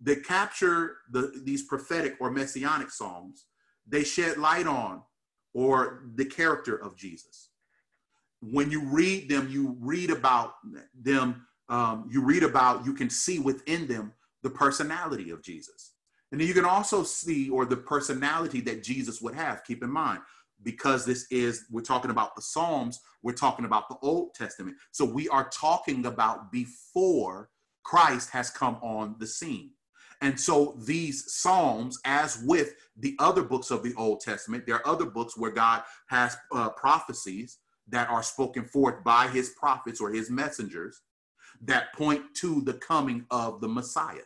[0.01, 3.45] They capture the, these prophetic or messianic Psalms,
[3.87, 5.01] they shed light on
[5.53, 7.49] or the character of Jesus.
[8.41, 10.55] When you read them, you read about
[10.99, 15.93] them um, you read about, you can see within them the personality of Jesus.
[16.31, 19.63] And then you can also see, or the personality that Jesus would have.
[19.63, 20.19] Keep in mind,
[20.63, 24.77] because this is, we're talking about the Psalms, we're talking about the Old Testament.
[24.91, 27.49] So we are talking about before
[27.83, 29.71] Christ has come on the scene.
[30.23, 34.87] And so these Psalms, as with the other books of the Old Testament, there are
[34.87, 37.57] other books where God has uh, prophecies
[37.89, 41.01] that are spoken forth by his prophets or his messengers
[41.61, 44.23] that point to the coming of the Messiah.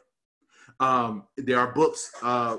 [0.79, 2.57] Um, there are books uh,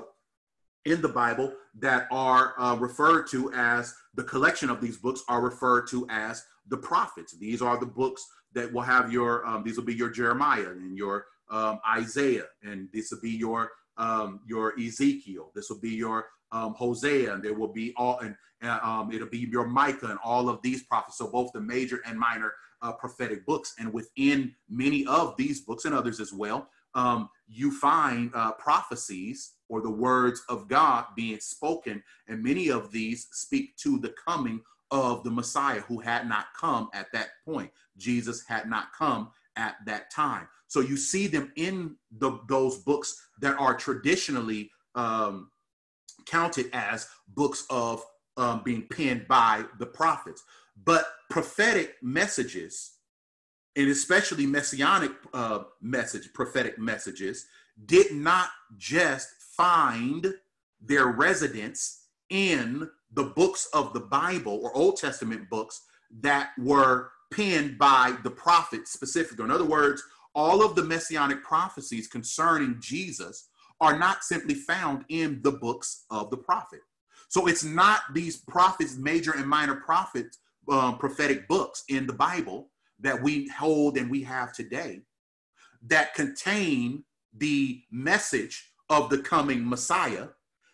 [0.83, 5.39] in the Bible that are uh, referred to as the collection of these books are
[5.39, 7.37] referred to as the prophets.
[7.37, 10.97] These are the books that will have your, um, these will be your Jeremiah and
[10.97, 15.51] your um, Isaiah, and this will be your um, your Ezekiel.
[15.53, 19.39] This will be your um, Hosea, and there will be all, and um, it'll be
[19.51, 21.17] your Micah and all of these prophets.
[21.17, 23.75] So both the major and minor uh, prophetic books.
[23.79, 29.53] And within many of these books and others as well, um, you find uh, prophecies
[29.67, 32.03] or the words of God being spoken.
[32.27, 36.89] And many of these speak to the coming of the Messiah who had not come
[36.93, 37.71] at that point.
[37.97, 40.47] Jesus had not come at that time.
[40.69, 45.49] So you see them in the, those books that are traditionally um,
[46.25, 48.03] counted as books of
[48.37, 50.43] um, being penned by the prophets.
[50.85, 52.91] But prophetic messages,
[53.75, 57.47] and especially messianic uh, message, prophetic messages,
[57.85, 60.35] did not just find
[60.79, 65.81] their residence in the books of the Bible or Old Testament books
[66.21, 69.45] that were penned by the prophets specifically.
[69.45, 70.03] In other words,
[70.39, 73.49] all of the messianic prophecies concerning Jesus
[73.81, 76.79] are not simply found in the books of the prophet.
[77.27, 80.39] So it's not these prophets, major and minor prophets,
[80.71, 82.69] um, prophetic books in the Bible
[83.01, 85.01] that we hold and we have today
[85.87, 87.03] that contain
[87.37, 90.27] the message of the coming Messiah,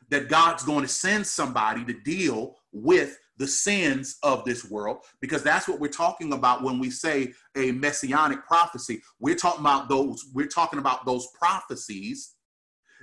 [0.10, 5.44] that God's going to send somebody to deal with the sins of this world, because
[5.44, 9.02] that's what we're talking about when we say a messianic prophecy.
[9.20, 12.36] We're talking about those, we're talking about those prophecies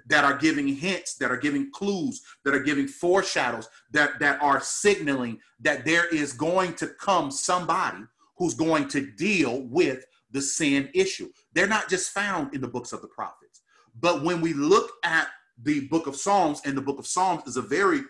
[0.07, 4.61] that are giving hints, that are giving clues, that are giving foreshadows, that, that are
[4.61, 7.99] signaling that there is going to come somebody
[8.37, 11.29] who's going to deal with the sin issue.
[11.53, 13.61] They're not just found in the books of the prophets.
[14.01, 15.29] But when we look at
[15.63, 18.01] the book of Psalms, and the book of Psalms is a very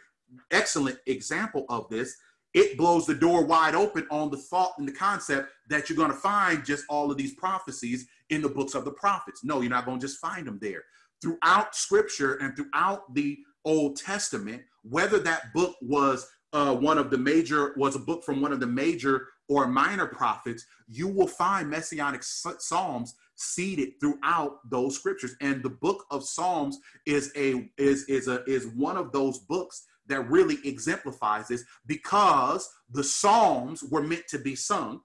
[0.51, 2.17] excellent example of this,
[2.55, 6.11] it blows the door wide open on the thought and the concept that you're going
[6.11, 9.43] to find just all of these prophecies in the books of the prophets.
[9.43, 10.83] No, you're not going to just find them there
[11.23, 17.17] throughout scripture and throughout the Old Testament, whether that book was uh, one of the
[17.17, 21.71] major, was a book from one of the major or minor prophets, you will find
[21.71, 25.35] messianic psalms seeded throughout those scriptures.
[25.41, 29.87] And the book of Psalms is a is is a is one of those books
[30.07, 35.01] that really exemplifies this because the psalms were meant to be sung.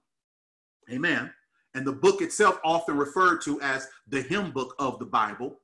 [0.90, 1.32] Amen.
[1.74, 5.60] And the book itself often referred to as the hymn book of the Bible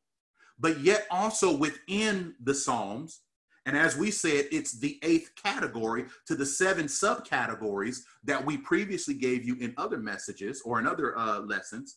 [0.59, 3.21] but yet also within the Psalms.
[3.67, 9.15] And as we said, it's the eighth category to the seven subcategories that we previously
[9.15, 11.97] gave you in other messages or in other uh, lessons.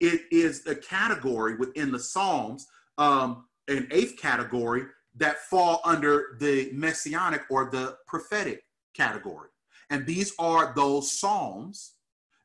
[0.00, 2.66] It is a category within the Psalms,
[2.98, 4.84] um, an eighth category
[5.18, 8.62] that fall under the messianic or the prophetic
[8.94, 9.50] category.
[9.90, 11.94] And these are those Psalms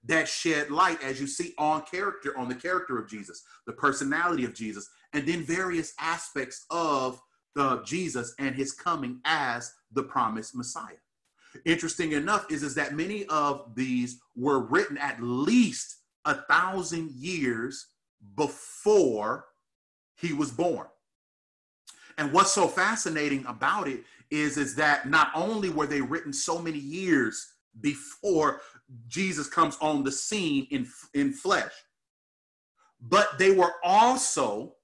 [0.05, 4.43] that shed light, as you see, on character, on the character of Jesus, the personality
[4.43, 7.21] of Jesus, and then various aspects of
[7.57, 10.97] uh, Jesus and his coming as the promised Messiah.
[11.65, 17.87] Interesting enough is, is that many of these were written at least a thousand years
[18.35, 19.45] before
[20.15, 20.87] he was born.
[22.17, 26.59] And what's so fascinating about it is, is that not only were they written so
[26.59, 28.61] many years before
[29.07, 31.71] Jesus comes on the scene in, in flesh,
[33.01, 34.75] but they were also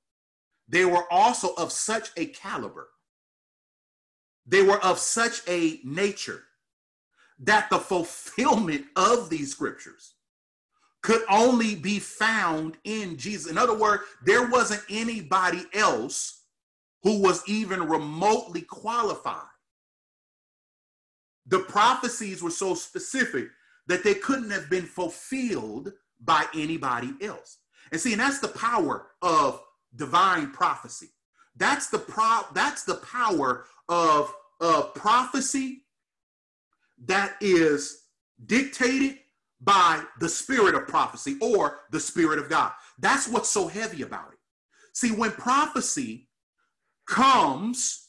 [0.71, 2.89] they were also of such a caliber,
[4.45, 6.43] they were of such a nature
[7.39, 10.13] that the fulfillment of these scriptures
[11.01, 13.49] could only be found in Jesus.
[13.49, 16.38] In other words, there wasn't anybody else
[17.03, 19.43] who was even remotely qualified.
[21.47, 23.47] The prophecies were so specific
[23.87, 27.57] that they couldn't have been fulfilled by anybody else.
[27.91, 29.61] And see, and that's the power of
[29.95, 31.09] divine prophecy.
[31.55, 35.83] That's the pro that's the power of, of prophecy
[37.05, 38.03] that is
[38.45, 39.17] dictated
[39.61, 42.71] by the spirit of prophecy or the spirit of God.
[42.99, 44.39] That's what's so heavy about it.
[44.93, 46.28] See, when prophecy
[47.09, 48.07] comes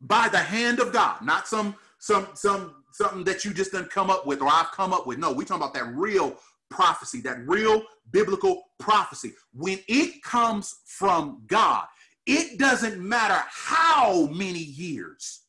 [0.00, 4.08] by the hand of God, not some some some something that you just didn't come
[4.08, 5.18] up with or I've come up with.
[5.18, 6.38] No, we're talking about that real
[6.70, 9.32] prophecy, that real biblical prophecy.
[9.52, 11.86] When it comes from God,
[12.26, 15.42] it doesn't matter how many years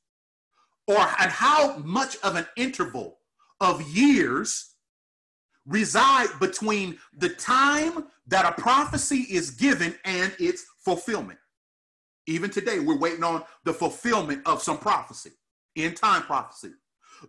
[0.88, 3.20] or and how much of an interval
[3.62, 4.76] of years
[5.66, 11.40] reside between the time that a prophecy is given and its fulfillment.
[12.28, 15.32] Even today, we're waiting on the fulfillment of some prophecy,
[15.76, 16.72] in time prophecy.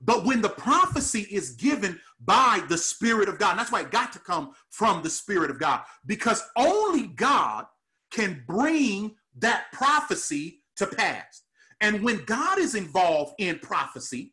[0.03, 4.12] But when the prophecy is given by the Spirit of God, that's why it got
[4.14, 7.66] to come from the Spirit of God, because only God
[8.11, 11.42] can bring that prophecy to pass.
[11.80, 14.32] And when God is involved in prophecy,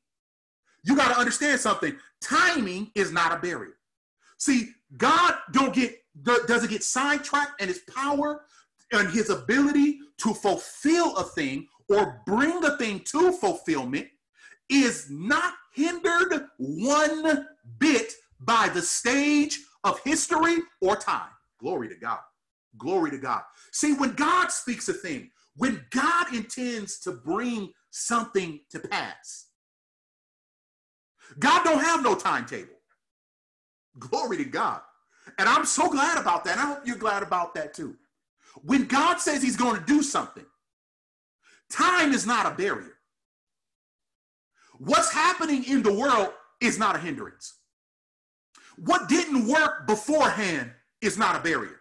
[0.84, 1.98] you got to understand something.
[2.22, 3.76] Timing is not a barrier.
[4.38, 8.42] See, God don't get doesn't get sidetracked and his power
[8.92, 14.08] and his ability to fulfill a thing or bring a thing to fulfillment
[14.70, 17.46] is not hindered one
[17.80, 21.30] bit by the stage of history or time.
[21.60, 22.20] Glory to God.
[22.78, 23.42] Glory to God.
[23.72, 29.48] See, when God speaks a thing, when God intends to bring something to pass,
[31.40, 32.76] God don't have no timetable.
[34.00, 34.82] Glory to God.
[35.38, 36.58] And I'm so glad about that.
[36.58, 37.96] I hope you're glad about that too.
[38.62, 40.46] When God says he's going to do something,
[41.70, 42.98] time is not a barrier.
[44.78, 46.30] What's happening in the world
[46.62, 47.56] is not a hindrance.
[48.78, 51.80] What didn't work beforehand is not a barrier.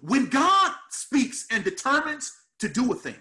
[0.00, 3.16] When God speaks and determines to do a thing,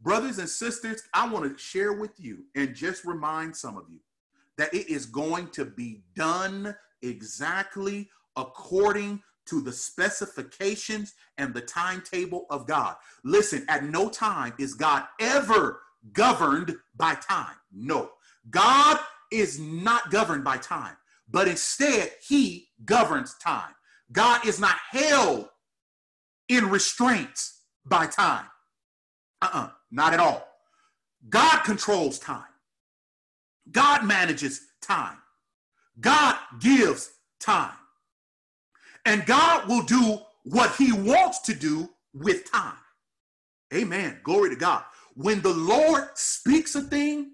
[0.00, 4.00] brothers and sisters, I want to share with you and just remind some of you
[4.58, 12.46] that it is going to be done exactly according to the specifications and the timetable
[12.50, 12.96] of God.
[13.24, 15.80] Listen, at no time is God ever
[16.12, 17.56] governed by time.
[17.72, 18.10] No,
[18.48, 18.98] God
[19.30, 20.96] is not governed by time,
[21.28, 23.74] but instead, He governs time.
[24.12, 25.48] God is not held
[26.48, 28.46] in restraints by time.
[29.42, 30.46] Uh uh-uh, uh not at all.
[31.28, 32.44] God controls time.
[33.70, 35.18] God manages time.
[36.00, 37.72] God gives time.
[39.06, 42.74] And God will do what he wants to do with time.
[43.72, 44.20] Amen.
[44.22, 44.82] Glory to God.
[45.14, 47.32] When the Lord speaks a thing,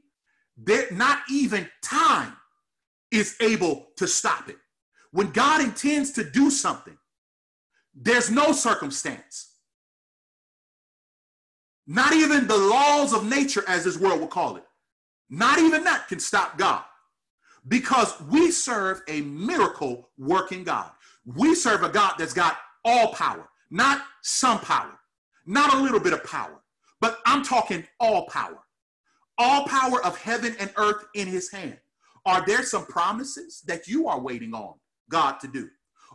[0.56, 2.36] there not even time
[3.10, 4.56] is able to stop it.
[5.12, 6.96] When God intends to do something,
[7.94, 9.52] there's no circumstance.
[11.86, 14.64] Not even the laws of nature, as this world will call it,
[15.30, 16.82] not even that can stop God
[17.68, 20.90] because we serve a miracle working God.
[21.26, 24.98] We serve a God that's got all power, not some power,
[25.44, 26.62] not a little bit of power,
[27.00, 28.58] but I'm talking all power.
[29.38, 31.78] All power of heaven and earth in his hand.
[32.24, 34.74] Are there some promises that you are waiting on
[35.10, 35.68] God to do?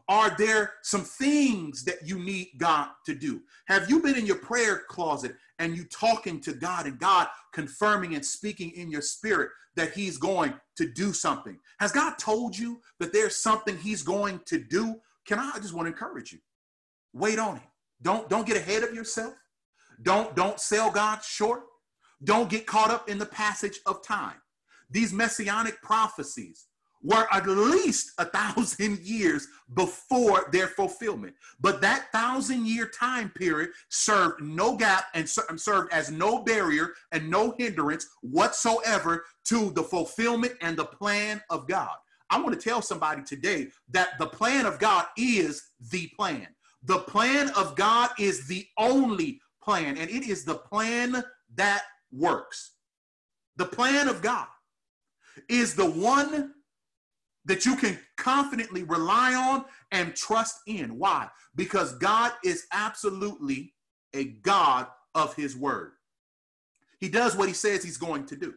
[0.08, 3.42] Are there some things that you need God to do?
[3.66, 8.16] Have you been in your prayer closet and you talking to God and God confirming
[8.16, 11.58] and speaking in your spirit that he's going to do something?
[11.80, 14.96] Has God told you that there's something he's going to do?
[15.26, 16.40] Can I, I just want to encourage you.
[17.14, 17.68] Wait on him.
[18.02, 19.36] Don't don't get ahead of yourself.
[20.02, 21.64] Don't don't sell God short.
[22.24, 24.36] Don't get caught up in the passage of time.
[24.90, 26.68] These messianic prophecies
[27.04, 31.36] were at least a thousand years before their fulfillment.
[31.60, 37.30] But that thousand year time period served no gap and served as no barrier and
[37.30, 41.96] no hindrance whatsoever to the fulfillment and the plan of God.
[42.30, 46.48] I want to tell somebody today that the plan of God is the plan.
[46.84, 51.24] The plan of God is the only plan, and it is the plan
[51.56, 52.72] that works.
[53.58, 54.48] The plan of God
[55.50, 56.54] is the one
[57.46, 60.98] that you can confidently rely on and trust in.
[60.98, 61.28] Why?
[61.56, 63.74] Because God is absolutely
[64.14, 65.94] a God of his word.
[67.00, 68.54] He does what he says he's going to do.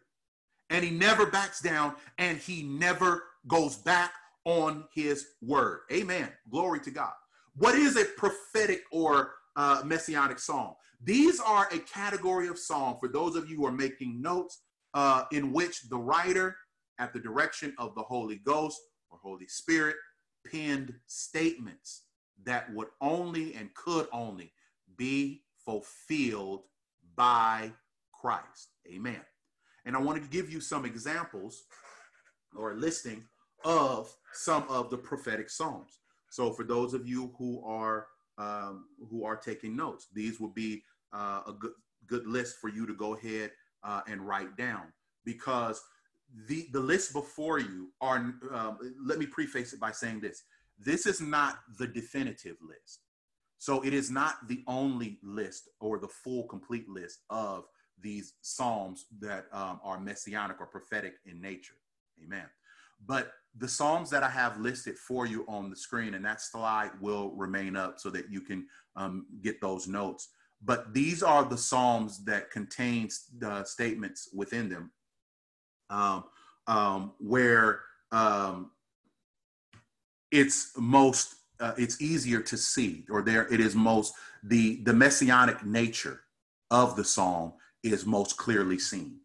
[0.70, 4.12] And he never backs down and he never goes back
[4.44, 5.80] on his word.
[5.92, 6.28] Amen.
[6.50, 7.12] Glory to God.
[7.56, 10.74] What is a prophetic or uh, messianic song?
[11.02, 14.62] These are a category of song for those of you who are making notes
[14.94, 16.56] uh, in which the writer
[16.98, 18.80] at the direction of the Holy Ghost
[19.10, 19.96] or Holy Spirit,
[20.50, 22.04] penned statements
[22.44, 24.52] that would only and could only
[24.96, 26.62] be fulfilled
[27.16, 27.72] by
[28.12, 28.70] Christ.
[28.92, 29.20] Amen.
[29.84, 31.64] And I wanted to give you some examples
[32.56, 33.24] or a listing
[33.64, 36.00] of some of the prophetic psalms.
[36.30, 40.82] So for those of you who are um, who are taking notes, these will be
[41.12, 41.72] uh, a good
[42.06, 44.92] good list for you to go ahead uh, and write down
[45.24, 45.80] because
[46.48, 50.44] the the list before you are um, let me preface it by saying this.
[50.78, 53.00] This is not the definitive list.
[53.58, 57.64] So it is not the only list or the full complete list of
[58.00, 61.76] these psalms that um, are messianic or prophetic in nature.
[62.22, 62.46] Amen.
[63.06, 66.90] But the psalms that i have listed for you on the screen and that slide
[67.00, 68.66] will remain up so that you can
[68.96, 70.30] um, get those notes.
[70.62, 74.90] But these are the psalms that contains the statements within them
[75.90, 76.24] um,
[76.66, 77.80] um, where
[78.12, 78.70] um,
[80.30, 85.64] it's most uh, it's easier to see or there it is most the the messianic
[85.64, 86.20] nature
[86.70, 89.18] of the psalm is most clearly seen.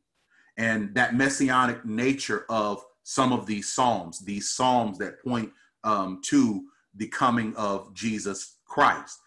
[0.57, 5.51] And that messianic nature of some of these psalms these psalms that point
[5.83, 9.19] um, to the coming of jesus christ.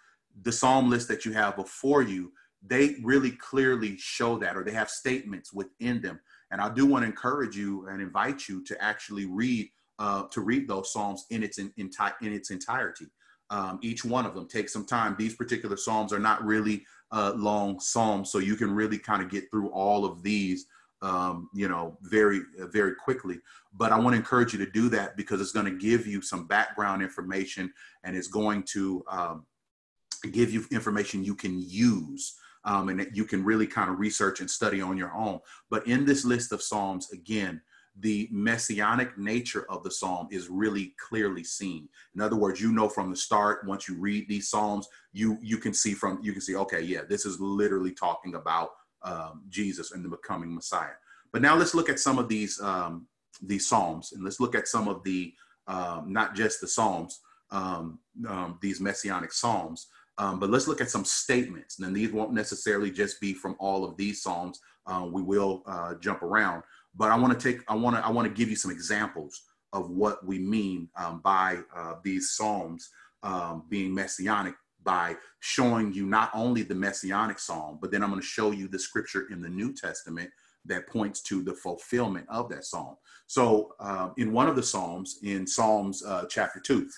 [0.43, 2.33] The psalm list that you have before you
[2.65, 6.21] they really clearly show that or they have statements within them
[6.53, 10.41] and I do want to encourage you and invite you to actually read uh, to
[10.41, 11.91] read those psalms in its in, in,
[12.21, 13.07] in its entirety.
[13.51, 15.17] Um, each one of them takes some time.
[15.19, 19.31] These particular psalms are not really uh, long psalms, so you can really kind of
[19.31, 20.67] get through all of these,
[21.03, 23.39] um, you know, very very quickly.
[23.75, 26.21] But I want to encourage you to do that because it's going to give you
[26.21, 27.73] some background information
[28.05, 29.47] and it's going to um,
[30.31, 32.35] give you information you can use
[32.65, 35.41] um, and that you can really kind of research and study on your own.
[35.71, 37.61] But in this list of Psalms, again,
[38.01, 41.89] the messianic nature of the psalm is really clearly seen.
[42.15, 45.59] In other words you know from the start once you read these psalms you you
[45.59, 48.71] can see from you can see okay yeah this is literally talking about
[49.03, 50.95] um, jesus and the becoming messiah.
[51.33, 53.07] But now let's look at some of these um,
[53.43, 55.35] these psalms and let's look at some of the
[55.67, 59.89] um, not just the psalms um, um, these messianic psalms
[60.19, 61.79] um, but let's look at some statements.
[61.79, 64.61] And these won't necessarily just be from all of these psalms.
[64.87, 66.63] Uh, we will uh, jump around,
[66.95, 67.63] but I want to take.
[67.69, 68.05] I want to.
[68.05, 69.41] I want to give you some examples
[69.73, 72.91] of what we mean um, by uh, these psalms
[73.23, 74.55] um, being messianic
[74.85, 78.69] by showing you not only the messianic psalm, but then I'm going to show you
[78.69, 80.31] the scripture in the New Testament
[80.65, 82.97] that points to the fulfillment of that psalm.
[83.27, 86.89] So, uh, in one of the psalms, in Psalms uh, chapter two,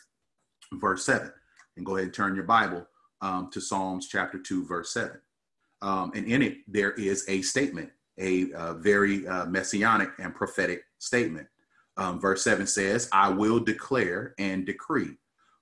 [0.75, 1.31] verse seven,
[1.77, 2.87] and go ahead and turn your Bible
[3.25, 5.19] um, to Psalms chapter 2, verse 7.
[5.81, 10.85] Um, and in it, there is a statement, a uh, very uh, messianic and prophetic
[10.99, 11.49] statement.
[11.97, 15.17] Um, verse 7 says, I will declare and decree,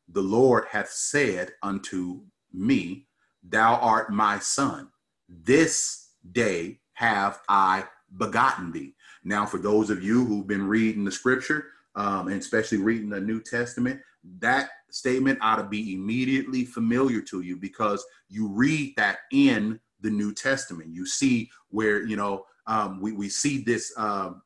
[0.08, 3.06] the Lord hath said unto me,
[3.44, 4.88] Thou art my son.
[5.28, 7.84] This day have I
[8.16, 8.94] begotten thee.
[9.24, 13.20] Now, for those of you who've been reading the scripture, um, and especially reading the
[13.20, 14.00] New Testament,
[14.38, 20.10] that statement ought to be immediately familiar to you because you read that in the
[20.10, 20.94] New Testament.
[20.94, 24.42] You see where, you know, um, we, we see this, um,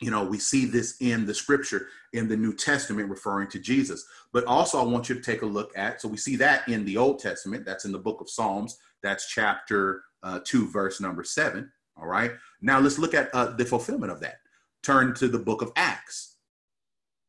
[0.00, 4.04] you know, we see this in the scripture in the New Testament referring to Jesus.
[4.32, 6.84] But also, I want you to take a look at, so we see that in
[6.84, 11.24] the Old Testament, that's in the book of Psalms, that's chapter uh, 2, verse number
[11.24, 11.70] 7.
[11.96, 12.32] All right.
[12.60, 14.40] Now let's look at uh, the fulfillment of that.
[14.82, 16.33] Turn to the book of Acts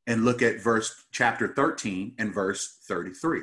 [0.07, 3.41] and look at verse chapter 13 and verse 33.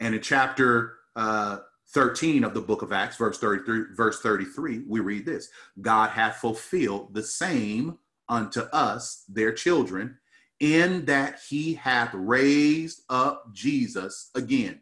[0.00, 1.58] And in chapter uh,
[1.90, 5.48] 13 of the book of Acts, verse 33, verse 33, we read this
[5.80, 7.98] God hath fulfilled the same
[8.28, 10.18] unto us, their children,
[10.60, 14.80] in that he hath raised up Jesus again,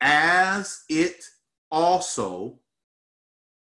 [0.00, 1.24] as it
[1.70, 2.58] also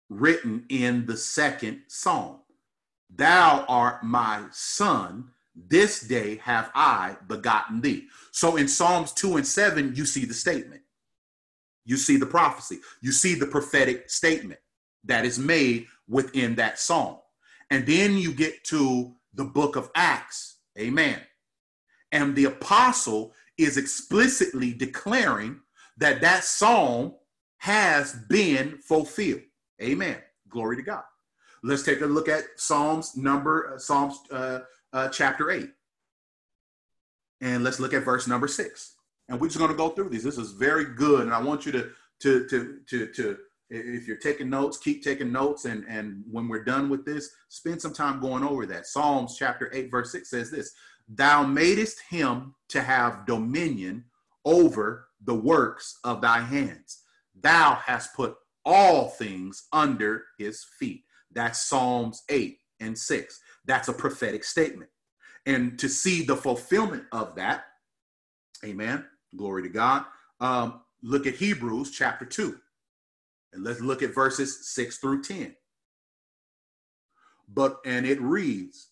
[0.09, 2.42] written in the second psalm.
[3.15, 5.29] Thou art my son.
[5.55, 8.07] This day have I begotten thee.
[8.31, 10.81] So in Psalms 2 and 7, you see the statement.
[11.85, 12.79] You see the prophecy.
[13.01, 14.59] You see the prophetic statement
[15.03, 17.17] that is made within that psalm.
[17.69, 20.57] And then you get to the book of Acts.
[20.79, 21.19] Amen.
[22.11, 25.59] And the apostle is explicitly declaring
[25.97, 27.15] that that psalm
[27.57, 29.41] has been fulfilled.
[29.81, 30.17] Amen.
[30.49, 31.03] Glory to God.
[31.63, 34.59] Let's take a look at Psalms number, uh, Psalms uh,
[34.91, 35.69] uh, chapter 8.
[37.41, 38.95] And let's look at verse number 6.
[39.29, 40.23] And we're just going to go through these.
[40.23, 41.21] This is very good.
[41.21, 41.89] And I want you to,
[42.19, 43.37] to, to, to, to
[43.69, 45.63] if you're taking notes, keep taking notes.
[45.63, 48.85] And, and when we're done with this, spend some time going over that.
[48.85, 50.73] Psalms chapter 8, verse 6 says this
[51.07, 54.03] Thou madest him to have dominion
[54.43, 57.03] over the works of thy hands.
[57.41, 58.35] Thou hast put
[58.65, 61.03] all things under his feet.
[61.33, 63.39] That's Psalms 8 and 6.
[63.65, 64.89] That's a prophetic statement.
[65.45, 67.65] And to see the fulfillment of that,
[68.63, 69.05] amen,
[69.35, 70.05] glory to God,
[70.39, 72.57] um, look at Hebrews chapter 2.
[73.53, 75.55] And let's look at verses 6 through 10.
[77.53, 78.89] But, and it reads,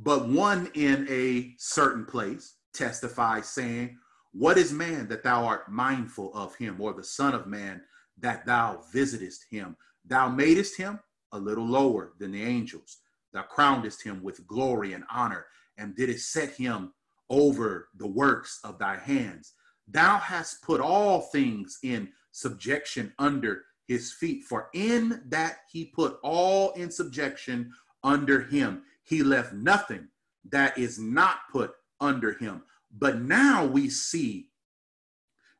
[0.00, 3.98] but one in a certain place testifies, saying,
[4.32, 7.82] What is man that thou art mindful of him, or the Son of Man
[8.18, 9.76] that thou visitest him?
[10.04, 11.00] Thou madest him
[11.32, 12.98] a little lower than the angels.
[13.32, 16.92] Thou crownedest him with glory and honor, and didst set him
[17.30, 19.52] over the works of thy hands.
[19.86, 24.44] Thou hast put all things in subjection under his feet.
[24.44, 27.72] For in that he put all in subjection
[28.02, 30.08] under him, he left nothing
[30.50, 32.62] that is not put under him.
[32.96, 34.48] But now we see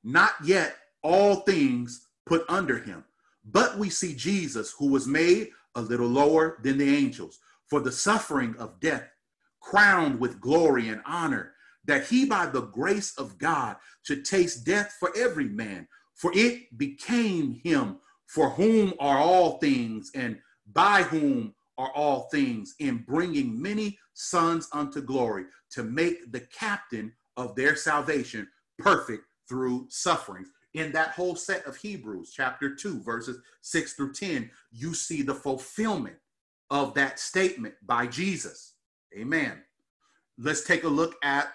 [0.04, 3.04] not yet all things put under him,
[3.44, 5.48] but we see Jesus, who was made
[5.78, 9.08] a little lower than the angels, for the suffering of death,
[9.60, 11.52] crowned with glory and honor,
[11.84, 15.86] that he by the grace of God should taste death for every man.
[16.14, 20.38] For it became him for whom are all things, and
[20.72, 27.12] by whom are all things in bringing many sons unto glory to make the captain
[27.36, 28.48] of their salvation
[28.78, 30.48] perfect through sufferings.
[30.78, 35.34] In that whole set of Hebrews, chapter 2, verses 6 through 10, you see the
[35.34, 36.14] fulfillment
[36.70, 38.74] of that statement by Jesus.
[39.12, 39.60] Amen.
[40.38, 41.48] Let's take a look at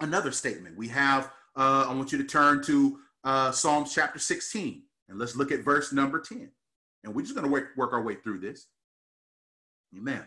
[0.00, 0.78] another statement.
[0.78, 5.36] We have, uh, I want you to turn to uh, Psalms chapter 16, and let's
[5.36, 6.50] look at verse number 10.
[7.04, 8.68] And we're just going to work, work our way through this.
[9.94, 10.24] Amen.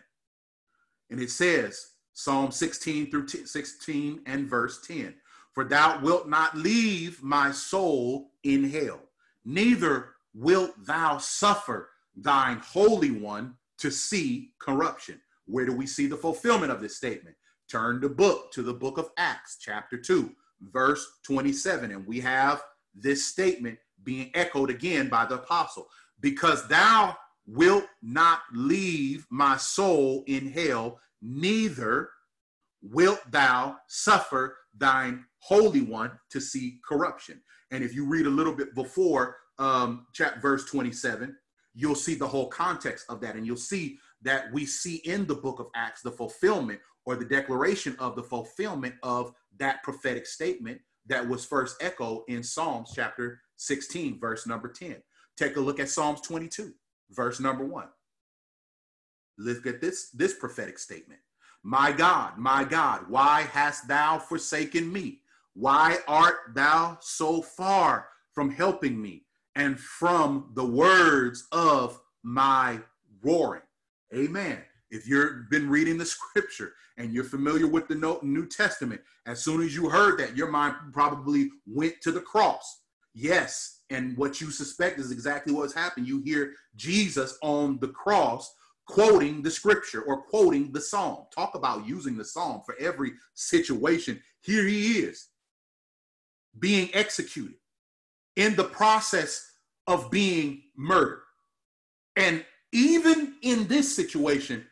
[1.09, 5.15] And it says, Psalm 16 through 16 and verse 10
[5.53, 8.99] For thou wilt not leave my soul in hell,
[9.45, 15.21] neither wilt thou suffer thine Holy One to see corruption.
[15.45, 17.35] Where do we see the fulfillment of this statement?
[17.69, 20.31] Turn the book to the book of Acts, chapter 2,
[20.71, 21.91] verse 27.
[21.91, 22.63] And we have
[22.95, 25.87] this statement being echoed again by the apostle
[26.19, 32.09] because thou wilt not leave my soul in hell, neither
[32.81, 37.41] wilt thou suffer thine holy one to see corruption.
[37.71, 41.35] And if you read a little bit before um, chapter verse 27,
[41.73, 43.35] you'll see the whole context of that.
[43.35, 47.25] And you'll see that we see in the book of Acts the fulfillment or the
[47.25, 53.41] declaration of the fulfillment of that prophetic statement that was first echoed in Psalms chapter
[53.57, 54.95] 16, verse number 10.
[55.37, 56.73] Take a look at Psalms 22,
[57.11, 57.85] verse number 1.
[59.37, 61.19] Look at this, this prophetic statement.
[61.63, 65.19] My God, my God, why hast thou forsaken me?
[65.53, 69.23] Why art thou so far from helping me
[69.55, 72.79] and from the words of my
[73.21, 73.61] roaring?
[74.13, 74.59] Amen.
[74.91, 79.61] If you've been reading the scripture and you're familiar with the New Testament, as soon
[79.61, 82.81] as you heard that, your mind probably went to the cross.
[83.13, 86.07] Yes, and what you suspect is exactly what's happened.
[86.07, 88.53] You hear Jesus on the cross
[88.85, 91.25] quoting the scripture or quoting the psalm.
[91.33, 94.21] Talk about using the psalm for every situation.
[94.41, 95.29] Here he is
[96.59, 97.55] being executed
[98.35, 99.51] in the process
[99.87, 101.21] of being murdered.
[102.15, 104.65] And even in this situation,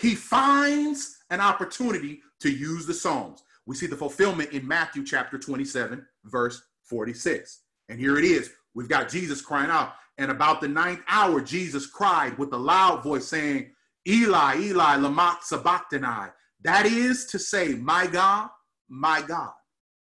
[0.00, 3.42] he finds an opportunity to use the Psalms.
[3.66, 7.62] We see the fulfillment in Matthew chapter 27, verse 46.
[7.88, 8.50] And here it is.
[8.78, 9.94] We've got Jesus crying out.
[10.18, 13.72] And about the ninth hour, Jesus cried with a loud voice, saying,
[14.06, 16.30] Eli, Eli, lama sabachthani.
[16.62, 18.50] That is to say, My God,
[18.88, 19.50] my God,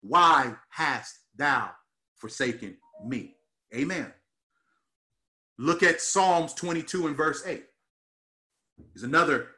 [0.03, 1.71] why hast thou
[2.16, 3.37] forsaken me?
[3.75, 4.12] Amen.
[5.57, 7.64] Look at Psalms 22 and verse 8.
[8.93, 9.49] There's another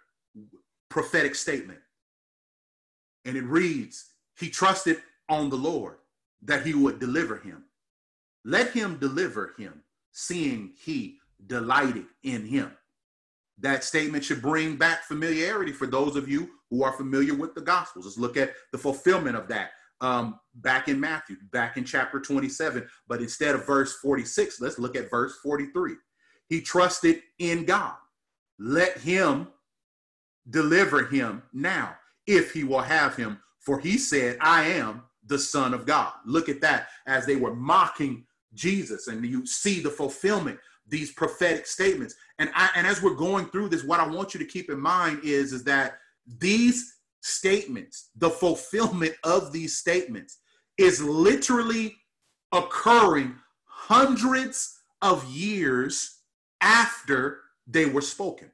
[0.88, 1.80] prophetic statement.
[3.24, 4.98] And it reads, He trusted
[5.28, 5.96] on the Lord
[6.42, 7.64] that he would deliver him.
[8.44, 9.82] Let him deliver him,
[10.12, 12.72] seeing he delighted in him.
[13.58, 17.60] That statement should bring back familiarity for those of you who are familiar with the
[17.60, 18.06] Gospels.
[18.06, 19.70] Let's look at the fulfillment of that
[20.00, 22.88] um, back in Matthew, back in chapter 27.
[23.06, 25.94] But instead of verse 46, let's look at verse 43.
[26.48, 27.94] He trusted in God.
[28.58, 29.48] Let him
[30.48, 33.38] deliver him now, if he will have him.
[33.60, 36.12] For he said, I am the Son of God.
[36.24, 38.24] Look at that as they were mocking
[38.54, 42.14] Jesus, and you see the fulfillment, these prophetic statements.
[42.38, 44.80] And I, and as we're going through this, what I want you to keep in
[44.80, 45.98] mind is, is that
[46.38, 50.38] these statements, the fulfillment of these statements,
[50.78, 51.96] is literally
[52.52, 56.20] occurring hundreds of years
[56.60, 58.50] after they were spoken.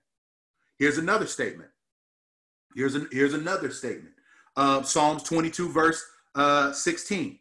[0.79, 1.71] Here's another statement.
[2.75, 4.15] Here's, an, here's another statement.
[4.57, 7.39] Uh, Psalms 22, verse uh, 16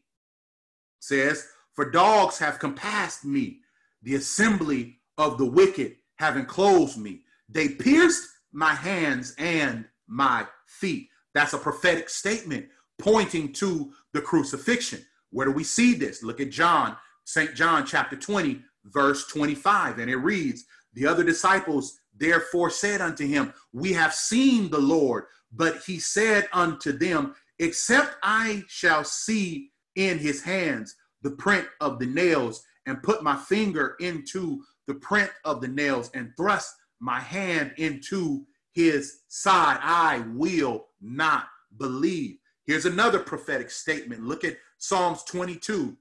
[0.99, 3.59] says, For dogs have compassed me,
[4.01, 7.21] the assembly of the wicked have enclosed me.
[7.49, 11.09] They pierced my hands and my feet.
[11.33, 12.67] That's a prophetic statement
[12.97, 15.05] pointing to the crucifixion.
[15.31, 16.23] Where do we see this?
[16.23, 16.95] Look at John,
[17.25, 17.53] St.
[17.53, 19.99] John chapter 20, verse 25.
[19.99, 20.63] And it reads,
[20.93, 25.25] The other disciples therefore said unto him, We have seen the Lord.
[25.51, 30.95] But he said unto them, Except I shall see in his hands
[31.25, 36.11] the print of the nails, and put my finger into the print of the nails,
[36.13, 41.47] and thrust my hand into his side, I will not
[41.77, 42.37] believe.
[42.65, 44.23] Here's another prophetic statement.
[44.23, 45.97] Look at Psalms 22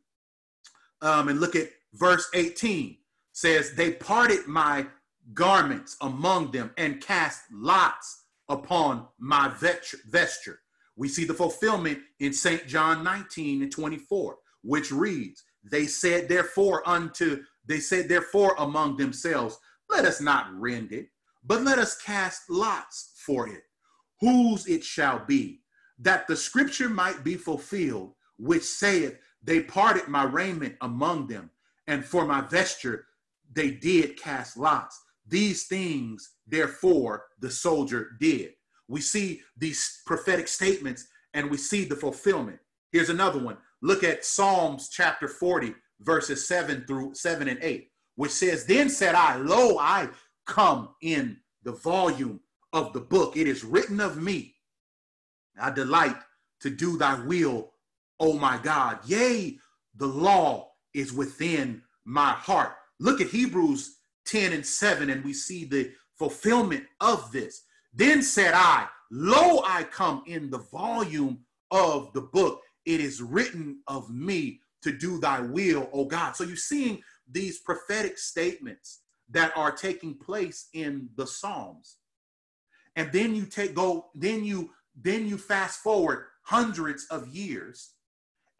[1.00, 2.98] um, and look at verse 18.
[3.32, 4.86] Says, They parted my
[5.32, 10.60] garments among them and cast lots upon my vesture.
[10.96, 12.66] We see the fulfillment in St.
[12.66, 19.58] John 19 and 24, which reads, They said, therefore, unto, they said, therefore, among themselves,
[19.88, 21.08] let us not rend it,
[21.44, 23.62] but let us cast lots for it,
[24.20, 25.60] whose it shall be,
[25.98, 31.50] that the scripture might be fulfilled, which saith, They parted my raiment among them,
[31.86, 33.06] and for my vesture
[33.52, 35.00] they did cast lots.
[35.26, 38.54] These things, therefore, the soldier did.
[38.88, 42.58] We see these prophetic statements and we see the fulfillment.
[42.92, 43.56] Here's another one.
[43.84, 49.14] Look at Psalms chapter 40, verses 7 through 7 and 8, which says, Then said
[49.14, 50.08] I, Lo, I
[50.46, 52.40] come in the volume
[52.72, 53.36] of the book.
[53.36, 54.54] It is written of me.
[55.60, 56.16] I delight
[56.60, 57.74] to do thy will,
[58.18, 59.00] O my God.
[59.04, 59.58] Yea,
[59.96, 62.76] the law is within my heart.
[63.00, 67.64] Look at Hebrews 10 and 7, and we see the fulfillment of this.
[67.92, 72.62] Then said I, Lo, I come in the volume of the book.
[72.86, 76.36] It is written of me to do thy will, O God.
[76.36, 81.96] So you're seeing these prophetic statements that are taking place in the Psalms.
[82.96, 84.70] And then you take go, then you
[85.00, 87.94] then you fast forward hundreds of years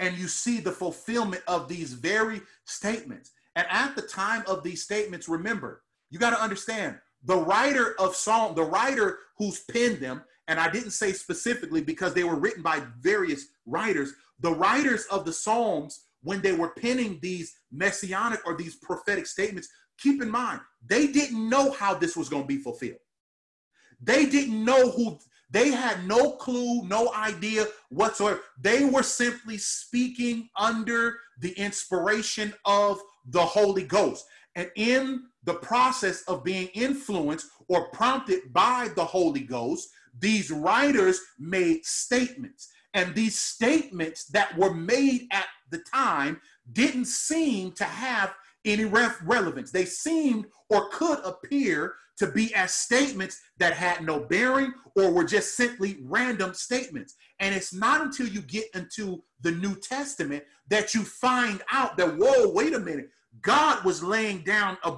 [0.00, 3.30] and you see the fulfillment of these very statements.
[3.54, 8.16] And at the time of these statements, remember, you got to understand the writer of
[8.16, 12.62] Psalm, the writer who's penned them, and I didn't say specifically because they were written
[12.62, 18.56] by various writers, the writers of the Psalms, when they were penning these messianic or
[18.56, 19.68] these prophetic statements,
[19.98, 22.98] keep in mind, they didn't know how this was going to be fulfilled.
[24.00, 25.18] They didn't know who,
[25.50, 28.40] they had no clue, no idea whatsoever.
[28.60, 34.26] They were simply speaking under the inspiration of the Holy Ghost.
[34.56, 39.88] And in the process of being influenced or prompted by the Holy Ghost,
[40.18, 42.68] these writers made statements.
[42.94, 46.40] And these statements that were made at the time
[46.72, 48.34] didn't seem to have
[48.64, 49.70] any relevance.
[49.70, 55.24] They seemed or could appear to be as statements that had no bearing or were
[55.24, 57.16] just simply random statements.
[57.40, 62.16] And it's not until you get into the New Testament that you find out that,
[62.16, 63.10] whoa, wait a minute,
[63.42, 64.92] God was laying down a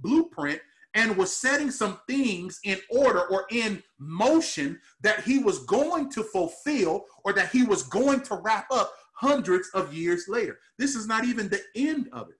[0.00, 0.60] blueprint
[0.94, 6.22] and was setting some things in order or in motion that he was going to
[6.22, 10.58] fulfill or that he was going to wrap up hundreds of years later.
[10.78, 12.36] This is not even the end of it.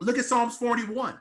[0.00, 1.18] Look at Psalms 41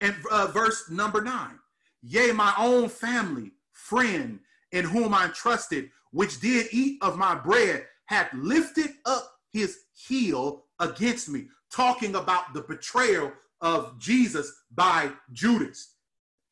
[0.00, 1.58] and uh, verse number nine.
[2.02, 4.38] Yea, my own family, friend,
[4.72, 10.64] in whom I trusted, which did eat of my bread, hath lifted up his heel
[10.78, 15.95] against me, talking about the betrayal of Jesus by Judas.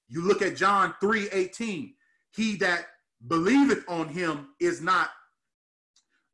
[0.08, 1.94] You look at John 3 18.
[2.32, 2.86] He that
[3.26, 5.10] believeth on him is not,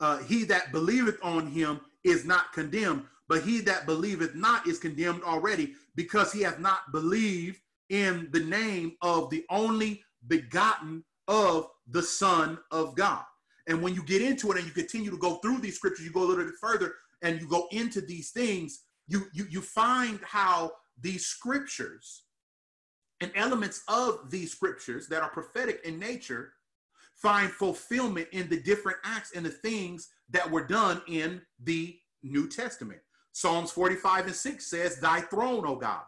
[0.01, 4.79] uh, he that believeth on him is not condemned, but he that believeth not is
[4.79, 7.61] condemned already because he hath not believed
[7.91, 13.23] in the name of the only begotten of the Son of God.
[13.67, 16.13] And when you get into it and you continue to go through these scriptures, you
[16.13, 20.19] go a little bit further and you go into these things, you, you, you find
[20.25, 22.25] how these scriptures
[23.21, 26.53] and elements of these scriptures that are prophetic in nature
[27.15, 32.49] find fulfillment in the different acts and the things that were done in the New
[32.49, 33.01] Testament.
[33.33, 36.03] Psalms 45 and 6 says, Thy throne, O God,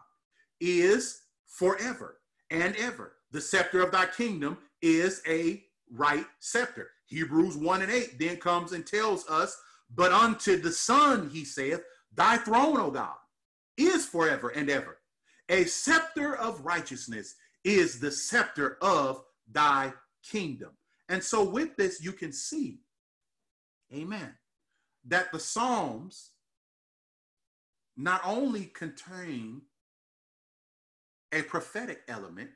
[0.59, 2.17] is forever
[2.49, 3.13] and ever.
[3.31, 6.89] The scepter of thy kingdom is a right scepter.
[7.05, 9.55] Hebrews 1 and 8 then comes and tells us,
[9.95, 11.83] But unto the Son, he saith,
[12.13, 13.15] Thy throne, O God,
[13.77, 14.97] is forever and ever.
[15.49, 20.71] A scepter of righteousness is the scepter of thy kingdom.
[21.09, 22.79] And so, with this, you can see,
[23.93, 24.33] amen,
[25.05, 26.31] that the Psalms
[27.95, 29.61] not only contain
[31.31, 32.49] a prophetic element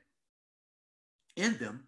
[1.36, 1.88] in them,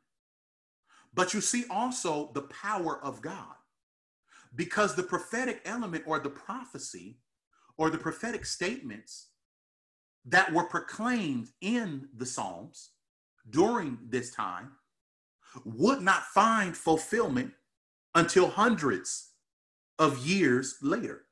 [1.14, 3.56] but you see also the power of God.
[4.56, 7.20] Because the prophetic element or the prophecy
[7.78, 9.29] or the prophetic statements
[10.30, 12.92] that were proclaimed in the Psalms
[13.50, 14.72] during this time
[15.66, 17.52] would not find fulfillment
[18.16, 19.32] until hundreds
[19.98, 21.24] of years later.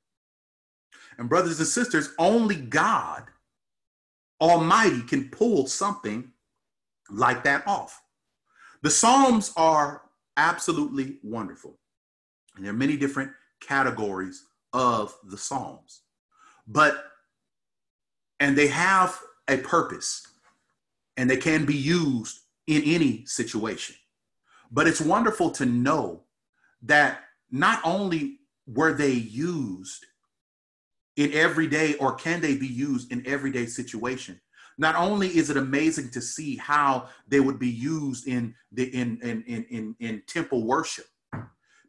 [1.17, 3.23] And, brothers and sisters, only God
[4.39, 6.31] Almighty can pull something
[7.09, 8.01] like that off.
[8.83, 10.03] The Psalms are
[10.37, 11.79] absolutely wonderful.
[12.55, 13.31] And there are many different
[13.61, 16.01] categories of the Psalms.
[16.67, 17.05] But,
[18.39, 20.25] and they have a purpose
[21.17, 23.95] and they can be used in any situation.
[24.71, 26.23] But it's wonderful to know
[26.83, 27.21] that
[27.51, 30.05] not only were they used
[31.15, 34.39] in everyday or can they be used in everyday situation
[34.77, 39.19] Not only is it amazing to see how they would be used in the in
[39.21, 41.05] in in in, in temple worship,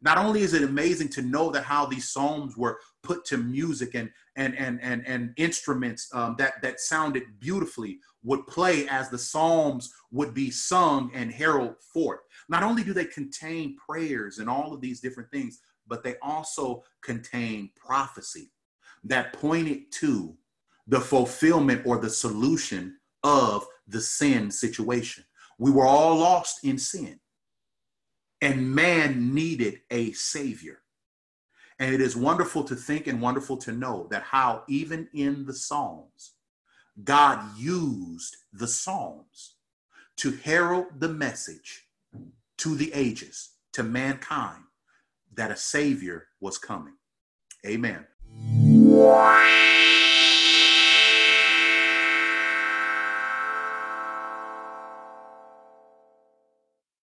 [0.01, 3.95] not only is it amazing to know that how these psalms were put to music
[3.95, 9.17] and and and and, and instruments um, that that sounded beautifully would play as the
[9.17, 12.19] psalms would be sung and herald forth.
[12.49, 16.83] Not only do they contain prayers and all of these different things, but they also
[17.01, 18.51] contain prophecy
[19.03, 20.35] that pointed to
[20.87, 25.23] the fulfillment or the solution of the sin situation.
[25.57, 27.19] We were all lost in sin,
[28.41, 30.79] and man needed a savior.
[31.79, 35.53] And it is wonderful to think and wonderful to know that how, even in the
[35.53, 36.33] Psalms,
[37.03, 39.55] God used the Psalms
[40.17, 41.87] to herald the message
[42.57, 44.63] to the ages, to mankind,
[45.33, 46.95] that a Savior was coming.
[47.65, 48.05] Amen.